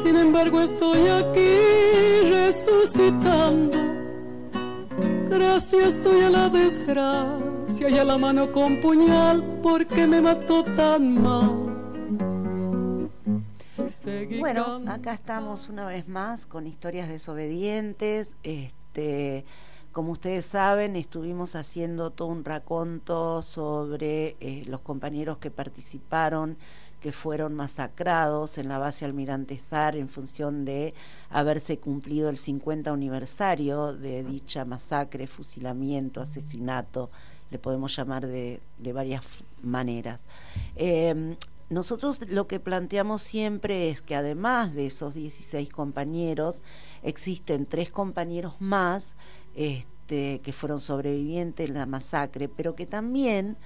[0.04, 3.78] Sin embargo estoy aquí resucitando.
[5.30, 11.22] Gracias estoy a la desgracia y a la mano con puñal porque me mató tan
[11.22, 11.70] mal.
[14.40, 18.36] Bueno, acá estamos una vez más con historias desobedientes.
[18.44, 19.46] Este,
[20.00, 26.56] como ustedes saben, estuvimos haciendo todo un raconto sobre eh, los compañeros que participaron,
[27.02, 30.94] que fueron masacrados en la base Almirante Sar en función de
[31.30, 37.10] haberse cumplido el 50 aniversario de dicha masacre, fusilamiento, asesinato,
[37.52, 40.22] le podemos llamar de, de varias maneras.
[40.78, 41.36] Eh,
[41.70, 46.64] nosotros lo que planteamos siempre es que además de esos 16 compañeros,
[47.04, 49.16] existen tres compañeros más
[49.60, 53.58] este, que fueron sobrevivientes de la masacre, pero que también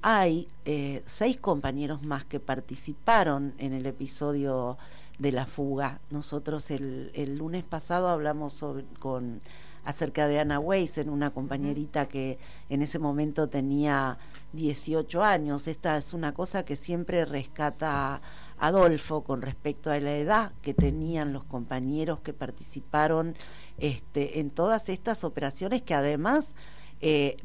[0.00, 4.78] hay eh, seis compañeros más que participaron en el episodio
[5.18, 6.00] de la fuga.
[6.10, 9.40] Nosotros el, el lunes pasado hablamos sobre, con
[9.84, 14.18] acerca de Ana Weisen, una compañerita que en ese momento tenía
[14.52, 15.66] 18 años.
[15.66, 18.22] Esta es una cosa que siempre rescata
[18.66, 23.34] Adolfo con respecto a la edad que tenían los compañeros que participaron
[23.78, 26.54] este, en todas estas operaciones que además
[27.00, 27.36] eh,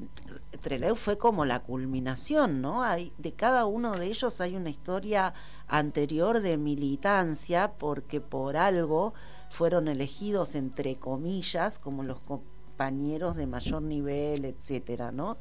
[0.96, 2.84] fue como la culminación, ¿no?
[2.84, 5.34] Hay, de cada uno de ellos hay una historia
[5.68, 9.14] anterior de militancia porque por algo
[9.50, 15.38] fueron elegidos entre comillas como los compañeros de mayor nivel, etcétera, ¿no?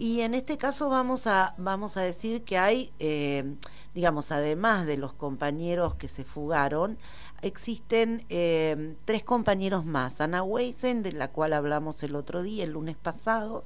[0.00, 3.56] Y en este caso vamos a, vamos a decir que hay, eh,
[3.96, 6.98] digamos, además de los compañeros que se fugaron,
[7.42, 10.20] existen eh, tres compañeros más.
[10.20, 13.64] Ana Weisen, de la cual hablamos el otro día, el lunes pasado,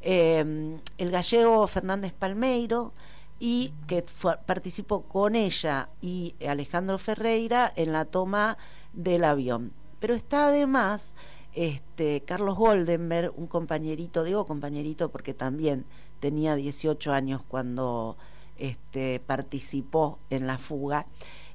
[0.00, 2.94] eh, el gallego Fernández Palmeiro,
[3.38, 4.02] y que
[4.46, 8.56] participó con ella y Alejandro Ferreira en la toma
[8.94, 9.72] del avión.
[10.00, 11.12] Pero está además
[11.54, 15.84] este, Carlos Goldenberg, un compañerito, digo compañerito porque también
[16.20, 18.16] tenía 18 años cuando
[18.56, 21.06] este, participó en la fuga,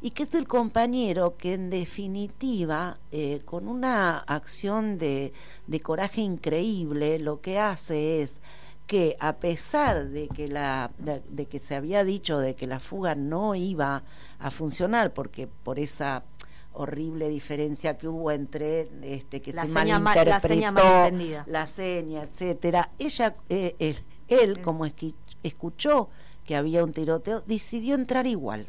[0.01, 5.33] y que es el compañero que en definitiva, eh, con una acción de,
[5.83, 8.39] coraje increíble, lo que hace es
[8.88, 13.13] que a pesar de que la de que se había dicho de que la fuga
[13.13, 14.03] no iba
[14.39, 16.23] a funcionar porque por esa
[16.79, 21.43] horrible diferencia que hubo entre este que La se seña ma- la malinterpretó seña malentendida.
[21.47, 22.91] la seña etcétera.
[22.99, 24.85] Ella eh, él, él, como
[25.43, 26.09] escuchó
[26.45, 28.67] que había un tiroteo decidió entrar igual.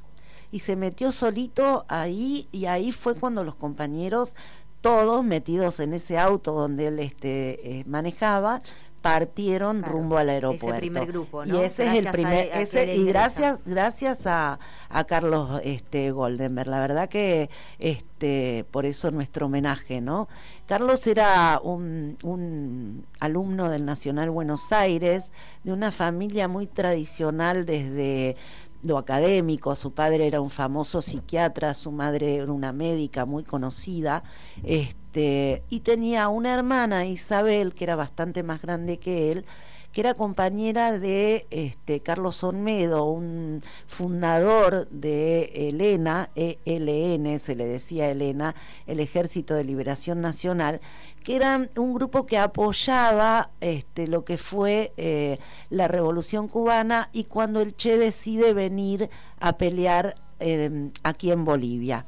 [0.53, 4.35] Y se metió solito ahí y ahí fue cuando los compañeros
[4.81, 8.63] todos metidos en ese auto donde él este eh, manejaba
[9.03, 10.79] partieron Claro, rumbo al ese aeropuerto.
[10.79, 11.61] primer grupo, y ¿no?
[11.63, 14.59] ese es el primer a ese, y gracias gracias a,
[14.89, 16.69] a Carlos este Goldenberg.
[16.69, 20.29] La verdad que este por eso nuestro homenaje no
[20.67, 25.33] Carlos era un, un alumno del Nacional Buenos Aires
[25.65, 28.37] de una familia muy tradicional desde
[28.83, 34.23] lo académico, su padre era un famoso psiquiatra, su madre era una médica muy conocida,
[34.63, 39.45] este, y tenía una hermana, Isabel, que era bastante más grande que él,
[39.93, 48.09] que era compañera de este, Carlos Olmedo, un fundador de Elena, ELN, se le decía
[48.09, 48.55] Elena,
[48.87, 50.81] el Ejército de Liberación Nacional,
[51.25, 55.39] que era un grupo que apoyaba este, lo que fue eh,
[55.71, 62.07] la Revolución Cubana y cuando el Che decide venir a pelear eh, aquí en Bolivia.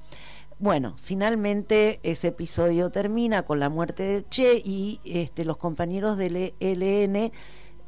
[0.63, 6.55] Bueno, finalmente ese episodio termina con la muerte del Che y este, los compañeros del
[6.61, 7.33] ELN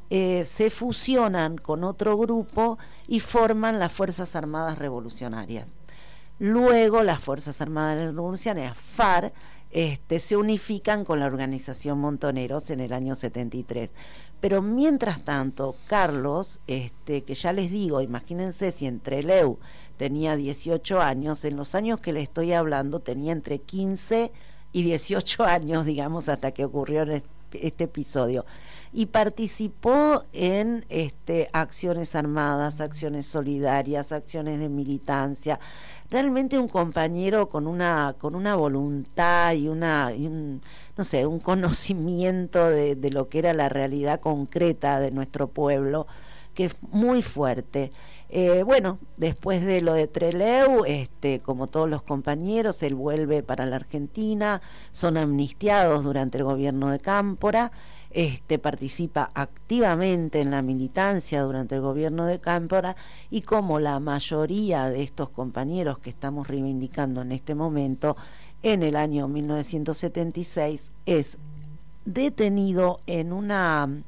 [0.09, 5.71] eh, se fusionan con otro grupo y forman las Fuerzas Armadas Revolucionarias.
[6.37, 9.33] Luego las Fuerzas Armadas Revolucionarias, FARC,
[9.71, 13.93] este, se unifican con la organización Montoneros en el año 73.
[14.41, 19.59] Pero mientras tanto, Carlos, este, que ya les digo, imagínense si entre Leu
[19.97, 24.31] tenía 18 años, en los años que le estoy hablando tenía entre 15
[24.71, 27.03] y 18 años, digamos, hasta que ocurrió
[27.53, 28.45] este episodio.
[28.91, 35.59] Y participó en este, acciones armadas, acciones solidarias, acciones de militancia.
[36.09, 40.61] Realmente un compañero con una, con una voluntad y, una, un,
[40.95, 46.07] no sé, un conocimiento de lo que era la realidad concreta de nuestro pueblo,
[46.53, 47.91] que es muy fuerte.
[48.29, 53.65] Eh, bueno, después de lo de Treleu, este, como todos los compañeros, él vuelve para
[53.65, 54.61] la Argentina,
[54.91, 57.71] son amnistiados durante el gobierno de Cámpora,
[58.09, 62.95] este, participa activamente en la militancia durante el gobierno de Cámpora
[63.29, 68.15] y como la mayoría de estos compañeros que estamos reivindicando en este momento,
[68.63, 71.37] en el año 1976 es
[72.05, 74.03] detenido en una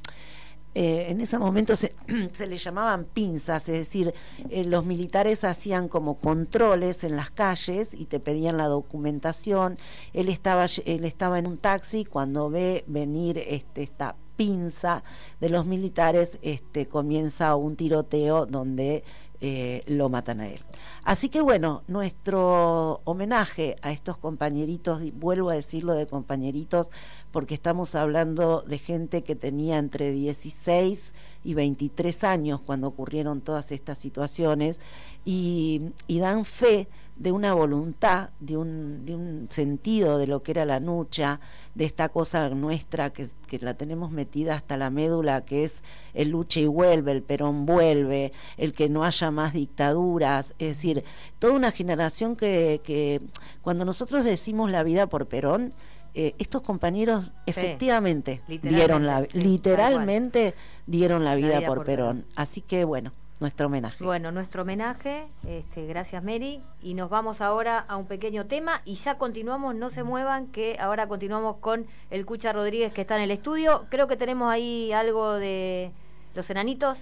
[0.80, 1.96] eh, en ese momento se,
[2.34, 4.14] se, le llamaban pinzas, es decir,
[4.52, 9.80] eh, los militares hacían como controles en las calles y te pedían la documentación.
[10.14, 15.04] Él estaba, él estaba en un taxi cuando ve venir este, esta pinza
[15.42, 19.04] de los militares, este, comienza un tiroteo donde
[19.40, 20.60] eh, lo matan a él.
[21.04, 26.90] Así que bueno, nuestro homenaje a estos compañeritos, vuelvo a decirlo de compañeritos,
[27.32, 31.14] porque estamos hablando de gente que tenía entre 16
[31.44, 34.80] y 23 años cuando ocurrieron todas estas situaciones
[35.24, 36.88] y, y dan fe
[37.18, 41.40] de una voluntad, de un, de un sentido de lo que era la lucha,
[41.74, 46.30] de esta cosa nuestra que, que, la tenemos metida hasta la médula, que es el
[46.30, 51.04] lucha y vuelve, el Perón vuelve, el que no haya más dictaduras, es decir,
[51.40, 53.22] toda una generación que, que
[53.62, 55.74] cuando nosotros decimos la vida por Perón,
[56.20, 60.56] eh, estos compañeros efectivamente dieron la, literalmente
[60.88, 62.26] dieron la vida, por, Perón.
[62.36, 64.04] Así que bueno, nuestro homenaje.
[64.04, 68.96] Bueno, nuestro homenaje, este, gracias Mary, y nos vamos ahora a un pequeño tema y
[68.96, 73.24] ya continuamos, no se muevan, que ahora continuamos con el Cucha Rodríguez que está en
[73.24, 73.86] el estudio.
[73.90, 75.92] Creo que tenemos ahí algo de
[76.34, 76.98] los enanitos.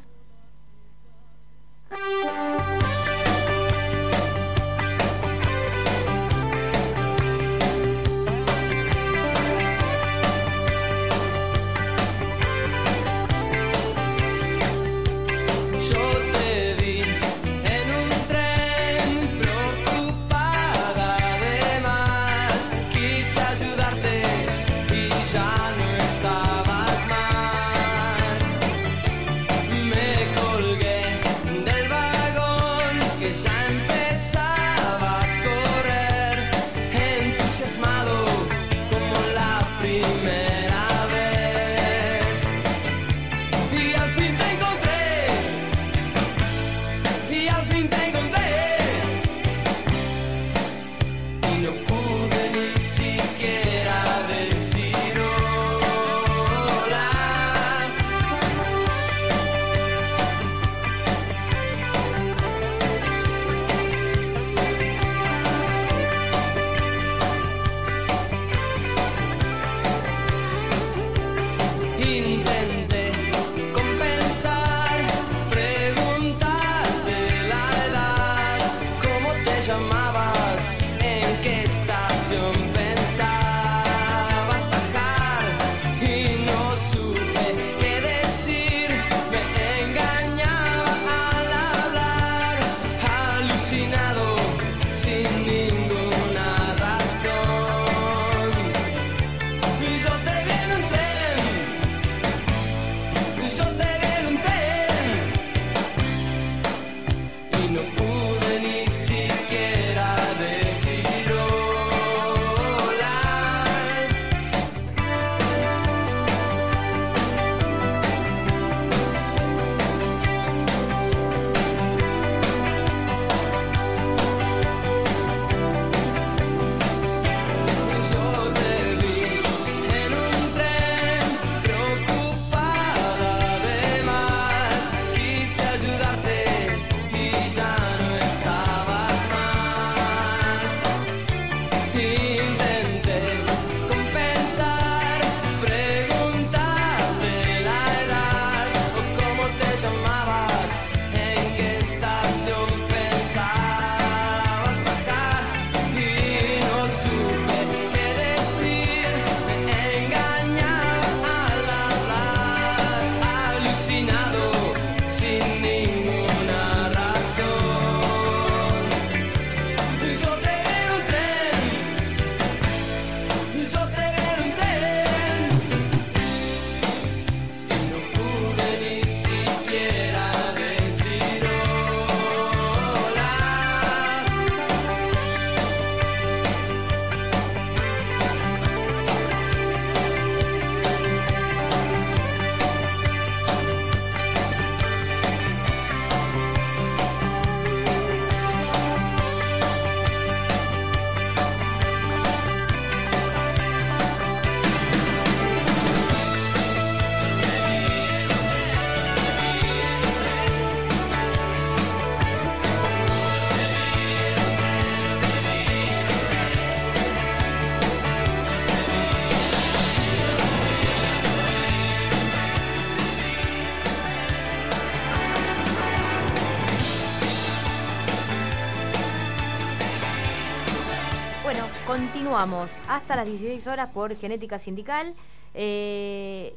[232.35, 235.13] Continuamos hasta las 16 horas por Genética Sindical.
[235.53, 236.53] Eh,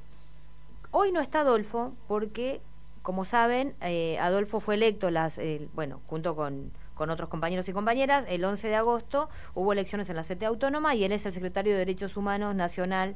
[0.91, 2.61] hoy no está Adolfo porque,
[3.03, 5.39] como saben, eh, Adolfo fue electo, las,
[5.75, 10.17] bueno, junto con, con otros compañeros y compañeras, el 11 de agosto hubo elecciones en
[10.17, 13.15] la CT Autónoma y él es el secretario de Derechos Humanos Nacional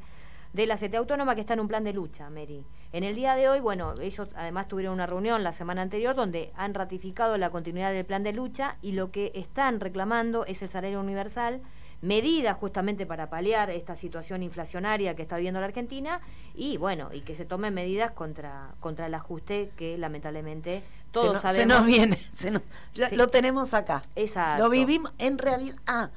[0.52, 2.64] de la CT Autónoma que está en un plan de lucha, Mary.
[2.92, 6.52] En el día de hoy, bueno, ellos además tuvieron una reunión la semana anterior donde
[6.56, 10.68] han ratificado la continuidad del plan de lucha y lo que están reclamando es el
[10.68, 11.60] salario universal,
[12.02, 16.20] medidas justamente para paliar esta situación inflacionaria que está viviendo la Argentina
[16.54, 20.82] y bueno, y que se tomen medidas contra, contra el ajuste que lamentablemente
[21.12, 21.56] todos se, no- sabemos.
[21.58, 22.62] se nos viene, se nos-
[22.96, 23.16] lo, Sí.
[23.16, 24.02] lo tenemos acá.
[24.16, 24.64] Exacto.
[24.64, 26.10] Lo vivimos, en realidad, ah,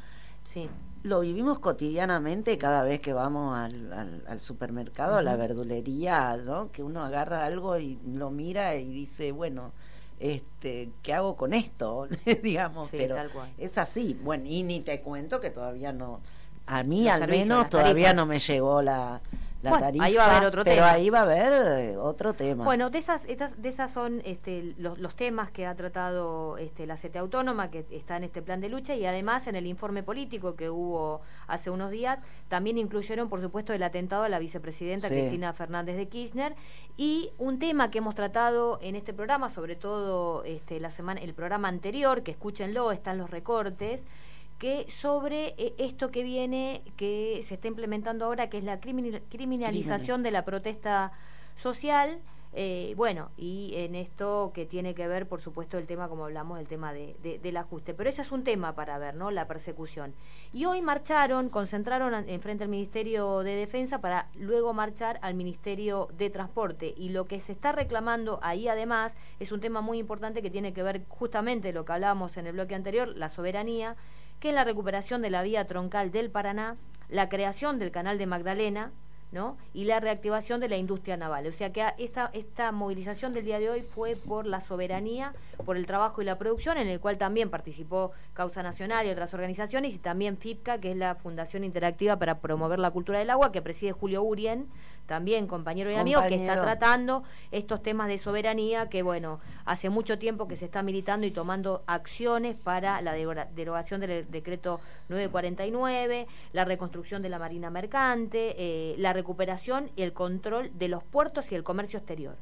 [0.54, 0.68] Sí.
[1.04, 6.72] lo vivimos cotidianamente cada vez que vamos al, al- al supermercado, a la verdulería, ¿no?
[6.72, 9.72] Que uno agarra algo y lo mira y dice, bueno,
[10.20, 12.08] este, ¿qué hago con esto?
[12.44, 13.50] Digamos, Sí, pero tal cual.
[13.58, 14.20] es así.
[14.24, 16.20] Bueno, y ni te cuento que todavía no,
[16.68, 18.16] a mí Los al menos todavía tarifas.
[18.16, 19.22] no me llegó la,
[19.66, 20.06] la Bueno, tarifa.
[20.06, 20.92] ahí va a haber otro pero tema.
[20.92, 22.64] ahí va a haber eh, otro tema.
[22.64, 26.86] Bueno, de esas, estas- de esas son este, los, los temas que ha tratado este,
[26.88, 30.04] la CT Autónoma, que está en este plan de lucha, y además en el informe
[30.04, 35.10] político que hubo hace unos días, también incluyeron, por supuesto, el atentado a la vicepresidenta
[35.10, 35.16] Sí.
[35.16, 36.56] Cristina Fernández de Kirchner,
[36.96, 41.34] y un tema que hemos tratado en este programa, sobre todo este, la semana, el
[41.34, 44.04] programa anterior, que escúchenlo, están los recortes,
[44.60, 49.22] que sobre eh, esto que viene, que se está implementando ahora, que es la criminal-
[49.30, 51.12] criminalización de la protesta
[51.58, 52.20] social.
[52.58, 56.58] eh, bueno, y en esto que tiene que ver, por supuesto, el tema, como hablamos,
[56.58, 57.94] el tema de, de- del ajuste.
[57.94, 59.30] Pero ese es un tema para ver, ¿no?
[59.30, 60.14] La persecución.
[60.54, 65.34] Y hoy marcharon, concentraron en en frente al Ministerio de Defensa para luego marchar al
[65.34, 66.94] Ministerio de Transporte.
[66.96, 70.72] Y lo que se está reclamando ahí, además, es un tema muy importante que tiene
[70.72, 73.98] que ver justamente lo que hablábamos en el bloque anterior, la soberanía,
[74.46, 76.78] que es la recuperación de la vía troncal del Paraná,
[77.10, 78.92] la creación del canal de Magdalena,
[79.32, 79.58] ¿no?
[79.74, 81.48] y la reactivación de la industria naval.
[81.48, 85.34] O sea que esta, esta movilización del día de hoy fue por la soberanía,
[85.66, 89.34] por el trabajo y la producción, en el cual también participó Causa Nacional y otras
[89.34, 93.52] organizaciones, y también FIPCA, que es la Fundación Interactiva para Promover la Cultura del Agua,
[93.52, 94.68] que preside Julio Urien,
[95.06, 100.18] también compañero y amigo, que está tratando estos temas de soberanía, que bueno, hace mucho
[100.18, 104.80] tiempo que se está militando y tomando acciones para la deroga- derogación del decreto
[105.10, 111.04] 949, la reconstrucción de la Marina Mercante, eh, la recuperación y el control de los
[111.04, 112.36] puertos y el comercio exterior.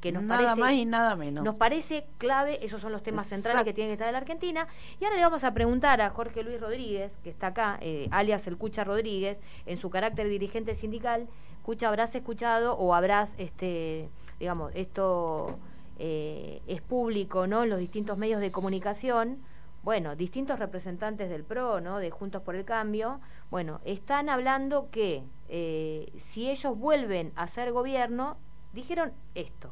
[0.00, 1.44] Que nos nada parece, más y nada menos.
[1.44, 3.74] nos parece clave, esos son los temas centrales que Exacto.
[3.74, 4.68] tiene que estar en la Argentina.
[5.00, 8.46] Y ahora le vamos a preguntar a Jorge Luis Rodríguez, que está acá, eh, alias
[8.46, 11.26] el Cucha Rodríguez, en su carácter dirigente sindical.
[11.68, 14.08] Cucha, habrás escuchado o habrás, este,
[14.40, 15.58] digamos, esto
[15.98, 17.64] eh, es público, ¿no?
[17.64, 19.36] En los distintos medios de comunicación.
[19.82, 21.98] Bueno, distintos representantes del PRO, ¿no?
[21.98, 27.70] De Juntos por el Cambio, bueno, están hablando que eh, si ellos vuelven a ser
[27.70, 28.38] gobierno,
[28.72, 29.70] dijeron esto.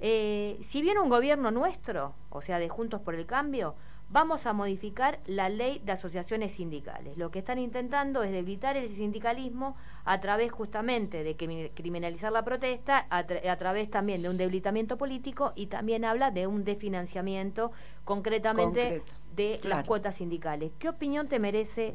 [0.00, 3.76] Eh, si viene un gobierno nuestro, o sea, de Juntos por el Cambio,
[4.10, 7.16] vamos a modificar la ley de asociaciones sindicales.
[7.16, 12.44] Lo que están intentando es debilitar el sindicalismo a través justamente de crimi- criminalizar la
[12.44, 16.62] protesta, a, tra- a través también de un debilitamiento político y también habla de un
[16.64, 17.72] desfinanciamiento
[18.04, 20.70] concretamente Concreto, de las cuotas sindicales.
[20.78, 21.94] ¿Qué opinión te merece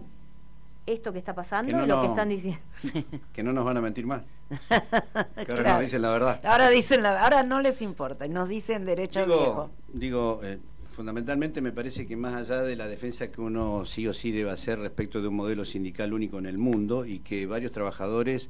[0.86, 2.60] esto que está pasando Que no y lo que están diciendo?
[3.32, 4.26] Que no nos van a mentir más.
[4.60, 5.70] Que ahora Claro.
[5.74, 6.42] nos dicen la verdad.
[6.44, 9.70] Ahora dicen, la- ahora no les importa, y nos dicen derecho Digo, viejo.
[9.94, 10.58] digo eh,
[11.00, 14.50] fundamentalmente me parece que más allá de la defensa que uno sí o sí debe
[14.52, 18.50] hacer respecto de un modelo sindical único en el mundo y que varios trabajadores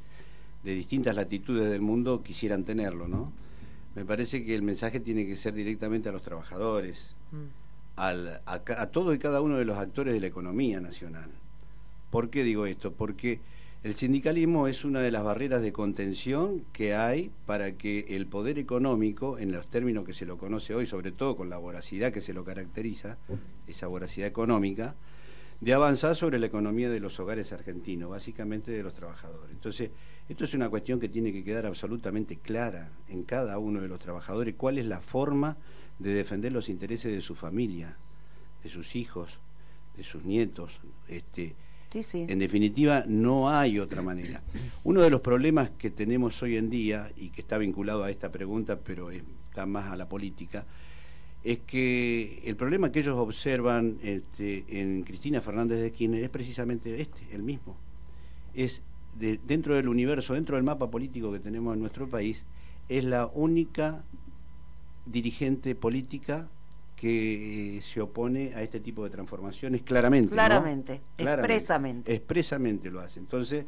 [0.63, 3.31] de distintas latitudes del mundo quisieran tenerlo, ¿no?
[3.93, 7.13] Me parece que el mensaje tiene que ser directamente a los trabajadores,
[7.95, 11.29] al- a, a todo y cada uno de los actores de la economía nacional.
[12.09, 12.91] ¿Por qué digo esto?
[12.91, 13.39] Porque
[13.81, 18.59] el sindicalismo es una de las barreras de contención que hay para que el poder
[18.59, 22.19] económico, en los términos que se lo conoce hoy, sobre todo con la voracidad que
[22.19, 23.17] se lo caracteriza,
[23.67, 24.95] esa voracidad económica,
[25.61, 29.51] de avanzar sobre la economía de los hogares argentinos, básicamente de los trabajadores.
[29.51, 29.91] Entonces,
[30.27, 33.99] esto es una cuestión que tiene que quedar absolutamente clara en cada uno de los
[33.99, 35.55] trabajadores, cuál es la forma
[35.99, 37.97] de defender los intereses de su familia,
[38.61, 39.39] de sus hijos,
[39.95, 40.79] de sus nietos.
[41.07, 41.55] Este,
[42.29, 44.41] En definitiva, no hay otra manera.
[44.83, 48.31] Uno de los problemas que tenemos hoy en día, y que está vinculado a esta
[48.31, 50.65] pregunta, pero está más a la política,
[51.43, 57.01] es que el problema que ellos observan este, en Cristina Fernández de Kirchner es precisamente
[57.01, 57.75] este, el mismo.
[58.53, 58.81] Es
[59.17, 62.45] de- dentro del universo, dentro del mapa político que tenemos en nuestro país,
[62.89, 64.03] es la única
[65.05, 66.47] dirigente política
[66.99, 70.31] que eh, se opone a este tipo de transformaciones claramente.
[70.31, 70.35] ¿no?
[70.35, 72.13] Claramente, expresamente.
[72.13, 73.21] Expresamente lo hace.
[73.21, 73.63] Entonces,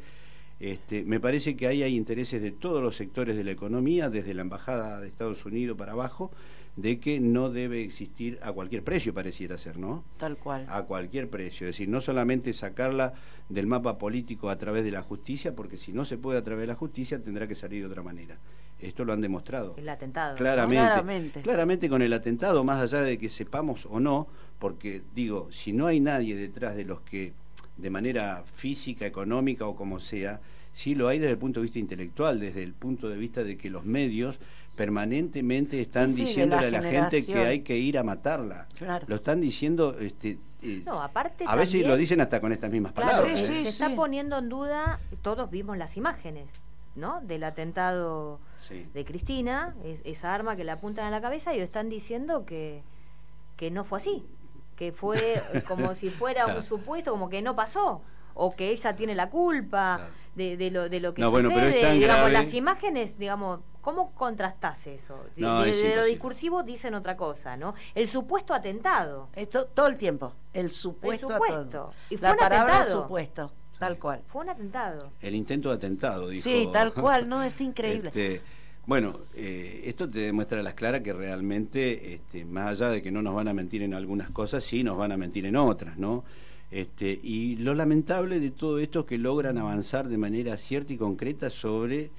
[0.60, 4.34] este, me parece que ahí hay intereses de todos los sectores de la economía, desde
[4.34, 6.30] la Embajada de Estados Unidos para abajo,
[6.76, 10.04] de que no debe existir a cualquier precio, pareciera ser, ¿no?
[10.18, 10.66] Tal cual.
[10.68, 11.66] A cualquier precio.
[11.66, 13.14] Es decir, no solamente sacarla
[13.48, 16.62] del mapa político a través de la justicia, porque si no se puede a través
[16.62, 18.36] de la justicia, tendrá que salir de otra manera.
[18.82, 19.74] Esto lo han demostrado.
[19.78, 20.36] El atentado.
[20.36, 21.40] Claramente, Claramente.
[21.42, 24.26] claramente con el atentado, más allá de que sepamos o no,
[24.58, 27.32] porque digo, si no hay nadie detrás de los que
[27.76, 30.40] de manera física, económica o como sea,
[30.72, 33.56] sí lo hay desde el punto de vista intelectual, desde el punto de vista de
[33.56, 34.38] que los medios
[34.74, 38.02] permanentemente están Sí, sí, de diciéndole la a la gente que hay que ir a
[38.02, 38.66] matarla.
[38.76, 39.06] Claro.
[39.08, 42.70] Lo están diciendo, este, eh, No, aparte a veces también- lo dicen hasta con estas
[42.70, 43.38] mismas Claro, palabras.
[43.38, 43.56] Sí, ¿eh?
[43.58, 43.62] sí.
[43.64, 46.46] se está poniendo en duda, todos vimos las imágenes,
[46.94, 47.20] ¿no?
[47.22, 48.86] Del atentado Sí.
[48.92, 52.82] de Cristina, es- esa arma que le apuntan a la cabeza y están diciendo que,
[53.56, 54.26] que no fue así,
[54.76, 55.16] que fue
[55.68, 58.02] como si fuera un supuesto, como que no pasó,
[58.34, 60.12] o que ella tiene la culpa Claro.
[60.34, 61.64] de, de lo, de lo que No, bueno, sucede.
[61.66, 62.32] pero es tan digamos, grave.
[62.46, 65.16] las imágenes, digamos, ¿cómo contrastás eso?
[65.36, 67.74] De, No, de- es de lo discursivo dicen otra cosa, ¿no?
[67.94, 69.28] El supuesto atentado.
[69.34, 70.32] Esto todo el tiempo.
[70.54, 71.64] El supuesto, a supuesto.
[71.68, 71.92] todo.
[72.10, 73.02] Y fue La un palabra atentado.
[73.02, 73.52] supuesto,
[73.86, 74.20] tal cual.
[74.28, 75.10] Fue un atentado.
[75.20, 76.42] El intento de atentado, dijo.
[76.42, 78.08] Sí, tal cual, no, es increíble.
[78.08, 78.40] Este,
[78.86, 83.10] bueno, eh, esto te demuestra a las claras que realmente, este, más allá de que
[83.10, 85.98] no nos van a mentir en algunas cosas, sí nos van a mentir en otras,
[85.98, 86.24] ¿no?
[86.70, 90.96] Este, y lo lamentable de todo esto es que logran avanzar de manera cierta y
[90.96, 92.10] concreta sobre,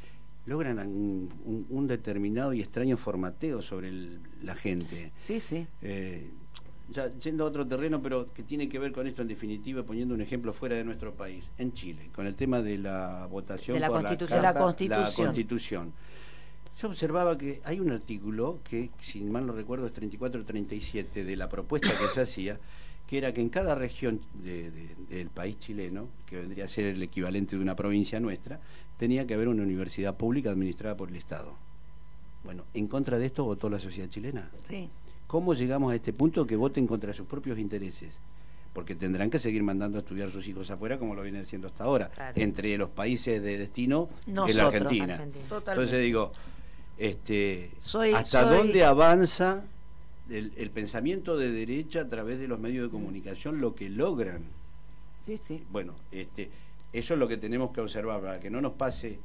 [0.45, 5.11] logran un, un- un determinado y extraño formateo sobre el- la gente.
[5.19, 5.65] Sí, sí.
[5.81, 6.29] Eh,
[6.89, 10.13] ya yendo a otro terreno, pero que tiene que ver con esto en definitiva, poniendo
[10.13, 13.79] un ejemplo fuera de nuestro país, en Chile, con el tema de la votación De
[13.81, 14.41] la por Constitución.
[14.41, 15.25] la, la Constitución.
[15.27, 15.93] Constitución.
[16.81, 21.47] Yo observaba que hay un artículo que, si mal no recuerdo, es 34-37 de la
[21.47, 22.59] propuesta que se hacía,
[23.07, 26.85] que era que en cada región de- de- del país chileno, que vendría a ser
[26.85, 28.59] el equivalente de una provincia nuestra,
[28.97, 31.53] tenía que haber una universidad pública administrada por el Estado.
[32.43, 34.49] Bueno, en contra de esto votó la sociedad chilena.
[34.67, 34.89] Sí.
[35.33, 38.13] ¿Cómo llegamos a este punto que voten contra sus propios intereses?
[38.71, 41.85] Porque tendrán que seguir mandando a estudiar sus hijos afuera como lo vienen haciendo hasta
[41.85, 42.09] ahora.
[42.09, 42.33] Claro.
[42.39, 44.63] Entre los países de destino es la Nosotros.
[44.75, 45.13] Argentina.
[45.15, 45.45] Argentina.
[45.49, 45.71] Totalmente.
[45.71, 46.33] Entonces digo,
[46.99, 49.63] este, Soy- ¿hasta soy- dónde avanza
[50.29, 54.43] el, el pensamiento de derecha a través de los medios de comunicación lo que logran?
[55.25, 55.63] Sí, sí.
[55.71, 56.51] Bueno, este,
[56.93, 59.17] eso es lo que tenemos que observar para que no nos pase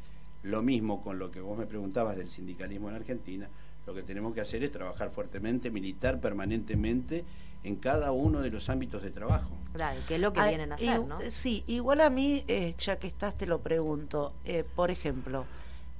[0.42, 3.46] lo mismo con lo que vos me preguntabas del sindicalismo en Argentina.
[3.88, 7.24] Lo que tenemos que hacer es trabajar fuertemente, militar permanentemente
[7.64, 9.48] en cada uno de los ámbitos de trabajo.
[9.72, 11.18] Claro, que es lo que Ah, vienen a hacer, ¿no?
[11.30, 14.34] Sí, igual a mí, eh, ya que estás, te lo pregunto.
[14.44, 15.46] Eh, por ejemplo,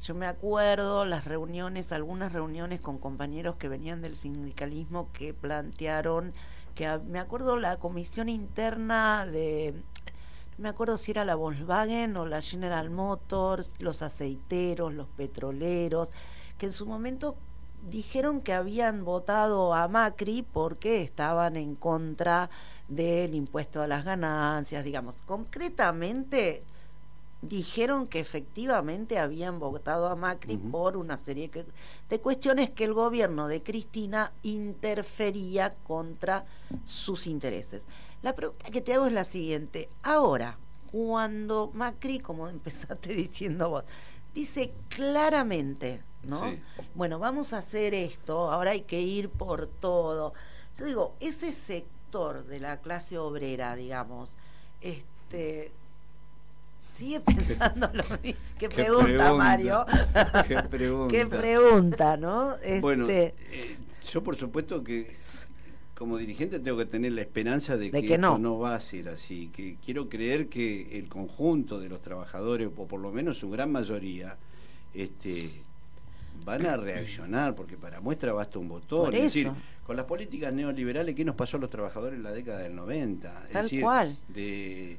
[0.02, 6.34] yo me acuerdo las reuniones, algunas reuniones con compañeros que venían del sindicalismo que plantearon,
[6.74, 9.72] que a- me acuerdo la comisión interna de,
[10.58, 16.10] no me acuerdo si era la Volkswagen o la General Motors, los aceiteros, los petroleros,
[16.58, 17.36] que en su momento
[17.82, 22.50] dijeron que habían votado a Macri porque estaban en contra
[22.88, 25.22] del impuesto a las ganancias, digamos.
[25.22, 26.64] Concretamente
[27.42, 31.50] dijeron que efectivamente habían votado a Macri por una serie
[32.08, 36.44] de cuestiones que el gobierno de Cristina interfería contra
[36.84, 37.86] sus intereses.
[38.22, 39.88] La pregunta que te hago es la siguiente.
[40.02, 40.58] Ahora,
[40.90, 43.84] cuando Macri, como empezaste diciendo vos,
[44.34, 46.50] dice claramente, ¿no?
[46.50, 46.60] Sí.
[46.94, 50.32] Bueno, vamos a hacer esto, ahora hay que ir por todo.
[50.78, 54.36] Yo digo, ese sector de la clase obrera, digamos,
[54.80, 55.72] este
[56.94, 58.40] sigue pensando lo mismo.
[58.58, 59.32] Qué, Qué pregunta, pregunta.
[59.34, 59.86] Mario.
[60.48, 61.16] Qué pregunta.
[61.16, 62.54] Qué pregunta, ¿no?
[62.56, 63.34] Este, Bueno, eh,
[64.10, 65.16] yo por supuesto que
[65.98, 68.58] como dirigente tengo que tener la esperanza de, De que, que esto no.
[68.60, 73.00] va a ser así, que quiero creer que el conjunto de los trabajadores, o por
[73.00, 74.36] lo menos su gran mayoría,
[74.94, 75.50] este
[76.44, 79.12] van a reaccionar, porque para muestra basta un botón.
[79.12, 79.50] Es decir,
[79.84, 83.44] con las políticas neoliberales, ¿qué nos pasó a los trabajadores en la década del 90?
[83.46, 84.16] Es Tal decir, cual.
[84.28, 84.98] de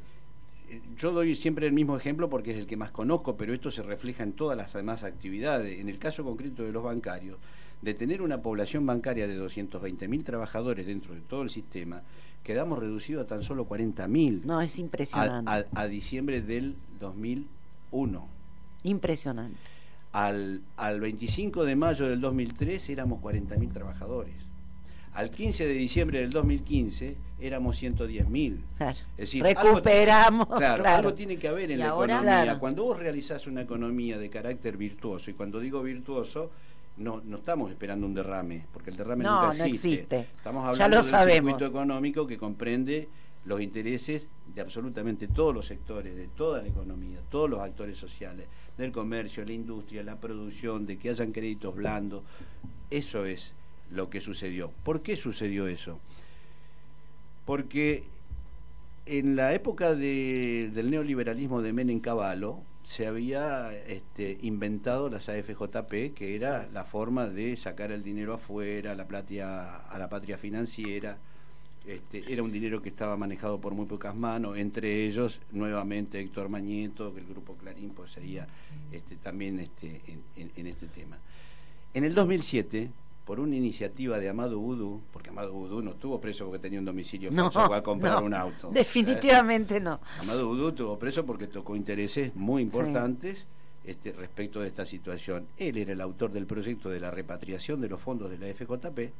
[0.98, 3.84] yo doy siempre el mismo ejemplo porque es el que más conozco, pero esto se
[3.84, 5.80] refleja en todas las demás actividades.
[5.80, 7.38] En el caso concreto de los bancarios,
[7.82, 12.02] de tener una población bancaria de 220.000 trabajadores dentro de todo el sistema,
[12.44, 15.50] quedamos reducidos a tan solo 40.000 no, es a, impresionante.
[15.52, 18.28] a- a diciembre del 2001.
[18.84, 19.58] impresionante.
[20.12, 24.34] Al, al 25 de mayo del 2003 éramos 40.000 trabajadores.
[25.14, 28.58] Al 15 de diciembre del 2015 éramos 110.000.
[28.78, 28.98] Claro.
[29.18, 30.48] Es decir, algo- Recuperamos.
[30.48, 30.98] Claro, claro.
[30.98, 32.44] algo tiene que haber en Y la ahora- economía.
[32.44, 32.60] Claro.
[32.60, 36.52] Cuando vos realizás una economía de carácter virtuoso, y cuando digo virtuoso,
[37.00, 40.28] no, no estamos esperando un derrame, porque el derrame No, nunca no existe.
[40.38, 41.52] Estamos hablando lo de un sabemos.
[41.52, 43.08] circuito económico que comprende
[43.46, 48.46] los intereses de absolutamente todos los sectores, de toda la economía, todos los actores sociales,
[48.78, 52.24] del comercio, la industria, la producción, de que hayan créditos blandos.
[52.92, 53.54] Eso es
[53.92, 54.72] lo que sucedió.
[54.84, 56.00] ¿Por qué sucedió eso?
[57.46, 58.04] Porque
[59.06, 62.58] en la época de- del neoliberalismo de Menem Cavallo
[62.90, 68.96] se había este, inventado las AFJP, que era la forma de sacar el dinero afuera,
[68.96, 71.16] la patria, a la patria financiera.
[71.86, 76.50] Este, era un dinero que estaba manejado por muy pocas manos, entre ellos nuevamente Héctor
[76.50, 78.48] Mañeto, que el grupo Clarín poseía
[78.92, 81.20] este, también este, en, en- en este tema.
[81.94, 82.90] En el 2007,
[83.30, 86.86] por una iniciativa de Amado Udú, porque Amado Udú no estuvo preso porque tenía un
[86.86, 88.70] domicilio No, falso, fue a comprar no, un auto.
[88.72, 88.72] ¿eh?
[88.74, 90.00] Definitivamente no.
[90.20, 93.46] Amado Udú estuvo preso porque tocó intereses muy importantes
[93.86, 95.46] este, respecto de esta situación.
[95.58, 99.14] Él era el autor del proyecto de la repatriación de los fondos de la FJP,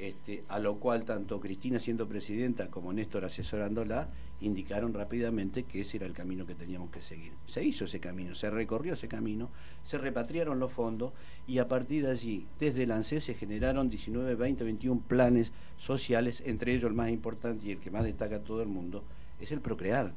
[0.00, 4.08] este, a lo cual tanto Cristina siendo presidenta como Néstor asesorándola
[4.40, 7.32] indicaron rápidamente que ese era el camino que teníamos que seguir.
[7.46, 9.50] Se hizo ese camino, se recorrió ese camino,
[9.84, 11.12] se repatriaron los fondos
[11.46, 16.72] y a partir de allí, desde el se generaron 19, 20, 21 planes sociales, entre
[16.72, 19.04] ellos el más importante y el que más destaca todo el mundo,
[19.38, 20.14] es el Procrear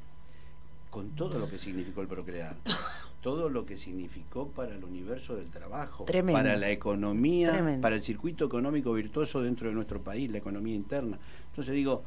[0.94, 2.56] con todo lo que significó el procrear,
[3.22, 6.38] todo lo que significó para el universo del trabajo, Tremendo.
[6.38, 7.82] para la economía, Tremendo.
[7.82, 11.18] para el circuito económico virtuoso dentro de nuestro país, la economía interna.
[11.50, 12.04] Entonces digo,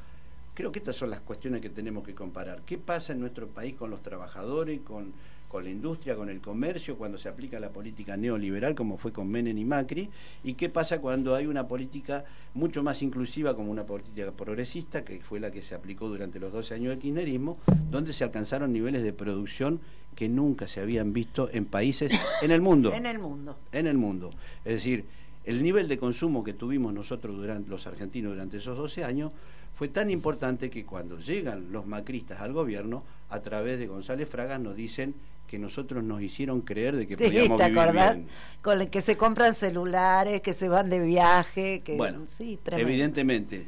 [0.55, 2.62] creo que estas son las cuestiones que tenemos que comparar.
[2.64, 5.14] ¿Qué pasa en nuestro país con los trabajadores, con,
[5.49, 9.28] con la industria, con el comercio, cuando se aplica la política neoliberal, como fue con
[9.28, 10.09] Menem y Macri?
[10.44, 12.24] ¿Y qué pasa cuando hay una política
[12.55, 16.53] mucho más inclusiva, como una política progresista, que fue la que se aplicó durante los
[16.53, 17.59] 12 años del kirchnerismo,
[17.90, 19.80] donde se alcanzaron niveles de producción
[20.14, 22.92] que nunca se habían visto en países en el mundo?
[22.97, 23.57] En el mundo.
[23.72, 24.30] en el mundo.
[24.64, 25.05] Es decir,
[25.44, 29.30] el nivel de consumo que tuvimos nosotros durante los argentinos durante esos 12 años
[29.76, 34.59] fue tan importante que cuando llegan los macristas al gobierno, a través de González Fragas
[34.59, 35.14] nos dicen
[35.47, 38.26] que nosotros nos hicieron creer de que Sí, podíamos ¿te vivir bien.
[38.62, 43.64] Con el que se compran celulares, que se van de viaje, que Bueno, sí, evidentemente,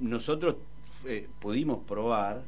[0.00, 0.56] nosotros
[1.06, 2.42] eh, pudimos probar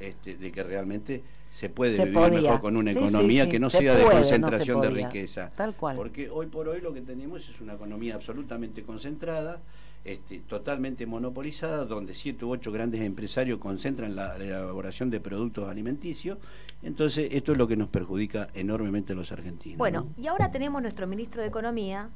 [0.00, 2.40] este, de que realmente se puede Se vivir podía.
[2.42, 4.80] mejor con una Sí, economía sí, que no se sea de puede, no se concentración
[4.80, 5.50] de riqueza.
[5.56, 5.96] Tal cual.
[5.96, 9.60] Porque hoy por hoy lo que tenemos es una economía absolutamente concentrada,
[10.04, 15.68] este, totalmente monopolizada, donde siete u ocho grandes empresarios concentran la, la elaboración de productos
[15.68, 16.38] alimenticios.
[16.82, 19.78] Entonces, esto es lo que nos perjudica enormemente a los argentinos.
[19.78, 20.22] Bueno, ¿no?
[20.22, 22.08] y ahora tenemos nuestro ministro de Economía,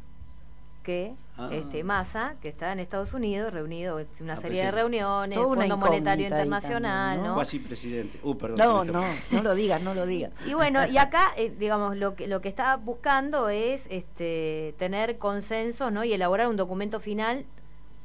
[0.83, 1.49] que, Ah.
[1.53, 5.61] este, Massa, que está en Estados Unidos, reunido en una Ah, serie de reuniones, una
[5.61, 7.35] Fondo Monetario Internacional, también, ¿no?
[7.35, 8.19] Cuasi presidente.
[8.23, 8.59] Uh, perdón.
[8.59, 10.33] No, no, no lo digas, no lo digas.
[10.47, 15.19] Y bueno, y acá, eh, digamos, lo que, lo que está buscando es este, tener
[15.19, 16.03] consenso ¿no?
[16.05, 17.47] y elaborar un documento final,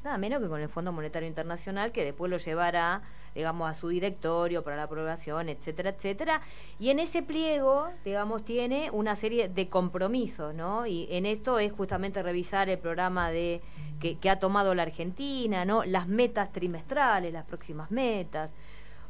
[0.07, 3.01] nada menos que con el Fondo Monetario Internacional, que después lo llevará,
[3.35, 6.41] digamos, a su directorio para la aprobación, etcétera, etcétera.
[6.79, 10.87] Y en ese pliego, digamos, tiene una serie de compromisos, ¿no?
[10.87, 13.61] Y en esto es justamente revisar el programa de
[13.99, 15.83] que, que ha tomado la Argentina, ¿no?
[15.83, 18.49] Las metas trimestrales, las próximas metas.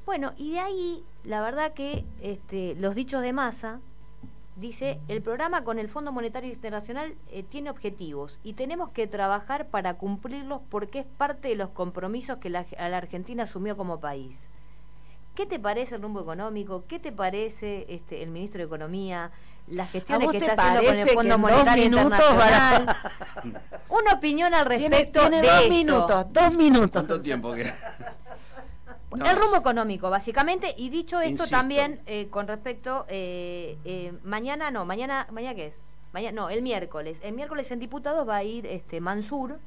[0.06, 3.82] Bueno, y de ahí, la verdad que este, los dichos de masa,
[4.58, 9.68] dice, el programa con el Fondo Monetario Internacional eh, tiene objetivos y tenemos que trabajar
[9.68, 14.50] para cumplirlos porque es parte de los compromisos que la, Argentina asumió como país.
[15.36, 16.86] ¿Qué te parece el rumbo económico?
[16.88, 19.32] ¿Qué te parece este, el ministro de Economía?
[19.68, 22.86] Las gestiones que está haciendo con el Fondo Monetario minutos Internacional.
[22.86, 25.70] van Una opinión al Tiene, respecto tiene de dos esto.
[25.70, 26.92] minutos, dos minutos.
[26.92, 27.76] ¿Cuánto tiempo queda?
[29.18, 29.26] No.
[29.30, 31.50] El rumbo económico, básicamente, y dicho esto Insisto.
[31.56, 35.82] también eh, con respecto, eh, eh, mañana no, mañana, mañana qué es,
[36.14, 39.58] mañana no, el miércoles, el miércoles en diputados va a ir este Mansur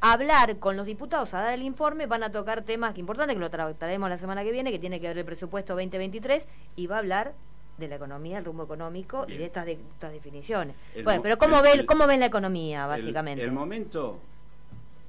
[0.00, 3.40] a hablar con los diputados, a dar el informe, van a tocar temas importantes que
[3.40, 6.96] lo trataremos la semana que viene, que tiene que ver el presupuesto 2023 y va
[6.96, 7.34] a hablar
[7.76, 10.74] de la economía, el rumbo económico y de estas, de, estas definiciones.
[10.94, 13.44] El bueno, pero ¿cómo, el- ve, el- ¿cómo ven la economía, básicamente?
[13.44, 14.18] El, momento,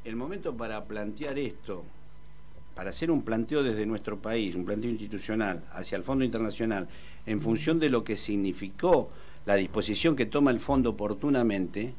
[0.03, 1.83] el momento para plantear esto,
[2.75, 6.87] para hacer un planteo desde nuestro país, un planteo institucional hacia el Fondo Internacional,
[7.25, 9.09] en función de lo que significó
[9.45, 11.93] la disposición que toma el fondo oportunamente,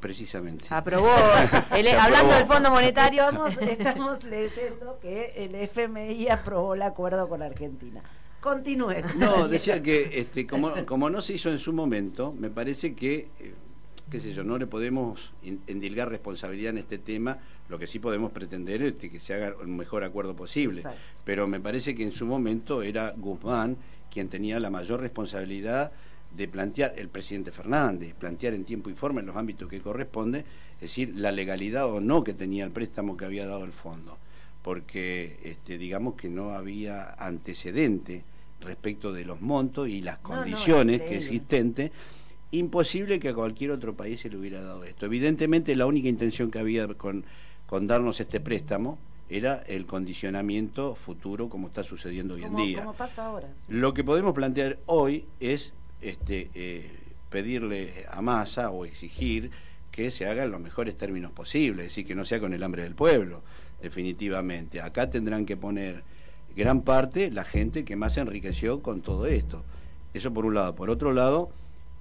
[0.00, 0.66] precisamente.
[0.70, 1.08] Aprobó,
[1.76, 2.38] el- hablando aprobó.
[2.38, 8.00] del Fondo Monetario, Estamos, estamos leyendo que el FMI aprobó el acuerdo con Argentina.
[8.40, 8.94] Continúe.
[9.16, 13.28] No, decía que este, como, como no se hizo en su momento, me parece que,
[13.38, 13.52] eh,
[14.10, 15.32] qué sé yo, no le podemos
[15.66, 17.36] endilgar responsabilidad en este tema,
[17.70, 20.78] lo que sí podemos pretender es que se haga un mejor acuerdo posible.
[20.78, 21.00] Exacto.
[21.24, 23.76] Pero me parece que en su momento era Guzmán
[24.10, 25.92] quien tenía la mayor responsabilidad
[26.36, 30.40] de plantear el presidente Fernández, plantear en tiempo y forma en los ámbitos que corresponde,
[30.74, 34.18] es decir, la legalidad o no que tenía el préstamo que había dado el fondo,
[34.62, 38.24] porque este, digamos que no había antecedente
[38.60, 41.90] respecto de los montos y las No, no, condiciones que existentes,
[42.52, 45.06] imposible que a cualquier otro país se le hubiera dado esto.
[45.06, 47.24] Evidentemente la única intención que había con,
[47.70, 48.98] con darnos este préstamo
[49.28, 52.78] era el condicionamiento futuro como está sucediendo hoy en Como, día.
[52.80, 53.46] como pasa ahora.
[53.46, 53.72] sí.
[53.72, 56.90] Lo que podemos plantear hoy es este, eh,
[57.30, 59.52] pedirle a Massa o exigir
[59.92, 62.62] que se haga en los mejores términos posibles, es decir, que no sea con el
[62.64, 63.42] hambre del pueblo,
[63.80, 64.80] definitivamente.
[64.80, 66.02] Acá tendrán que poner
[66.56, 69.62] gran parte la gente que más se enriqueció con todo esto.
[70.12, 70.74] Eso por un lado.
[70.74, 71.50] Por otro lado,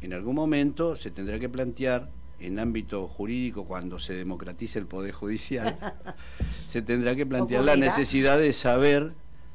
[0.02, 2.10] en algún momento se tendrá que plantear
[2.40, 5.78] en ámbito jurídico, cuando se democratice el Poder Judicial,
[6.68, 9.14] se tendrá que plantear la necesidad de saber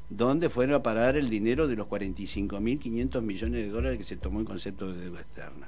[0.09, 4.39] dónde fueron a parar el dinero de los 45.500 millones de dólares que se tomó
[4.39, 5.67] en concepto de deuda externa.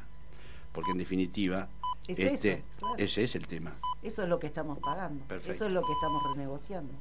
[0.71, 1.69] Porque en definitiva,
[2.07, 2.95] Es este, eso, claro.
[2.97, 3.75] ese es el tema.
[4.03, 5.25] Eso es lo que estamos pagando.
[5.25, 5.53] Perfecto.
[5.53, 6.93] Eso es lo que estamos renegociando.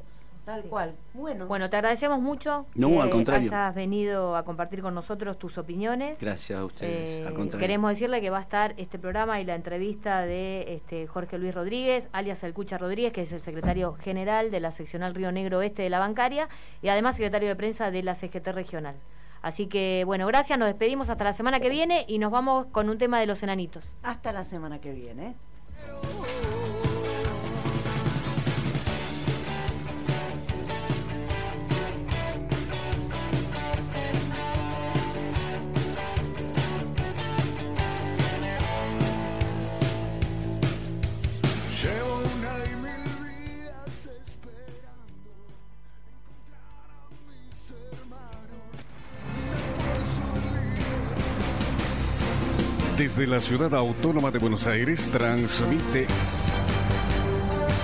[0.46, 0.94] Tal cual.
[1.12, 3.48] Bueno, Bueno, te agradecemos mucho No, que al contrario.
[3.50, 6.20] hayas venido a compartir con nosotros tus opiniones.
[6.20, 7.20] Gracias a ustedes.
[7.20, 7.60] Eh, al contrario.
[7.60, 11.52] queremos decirle que va a estar este programa y la entrevista de este, Jorge Luis
[11.52, 15.58] Rodríguez, alias El Cucha Rodríguez, que es el secretario general de la seccional Río Negro
[15.58, 16.48] Oeste de la Bancaria
[16.80, 18.94] y además secretario de prensa de la CGT regional.
[19.42, 22.88] Así que, bueno, gracias, nos despedimos hasta la semana que viene y nos vamos con
[22.88, 23.84] un tema de los enanitos.
[24.04, 25.34] hasta la semana que viene.
[53.16, 56.06] Desde la ciudad autónoma de Buenos Aires transmite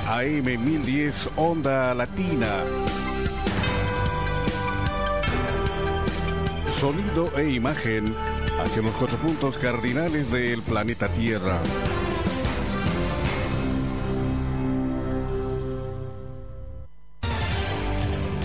[0.06, 2.48] AM 1010 Onda Latina.
[6.70, 8.14] Sonido e imagen
[8.62, 11.62] hacia los cuatro puntos cardinales del planeta Tierra.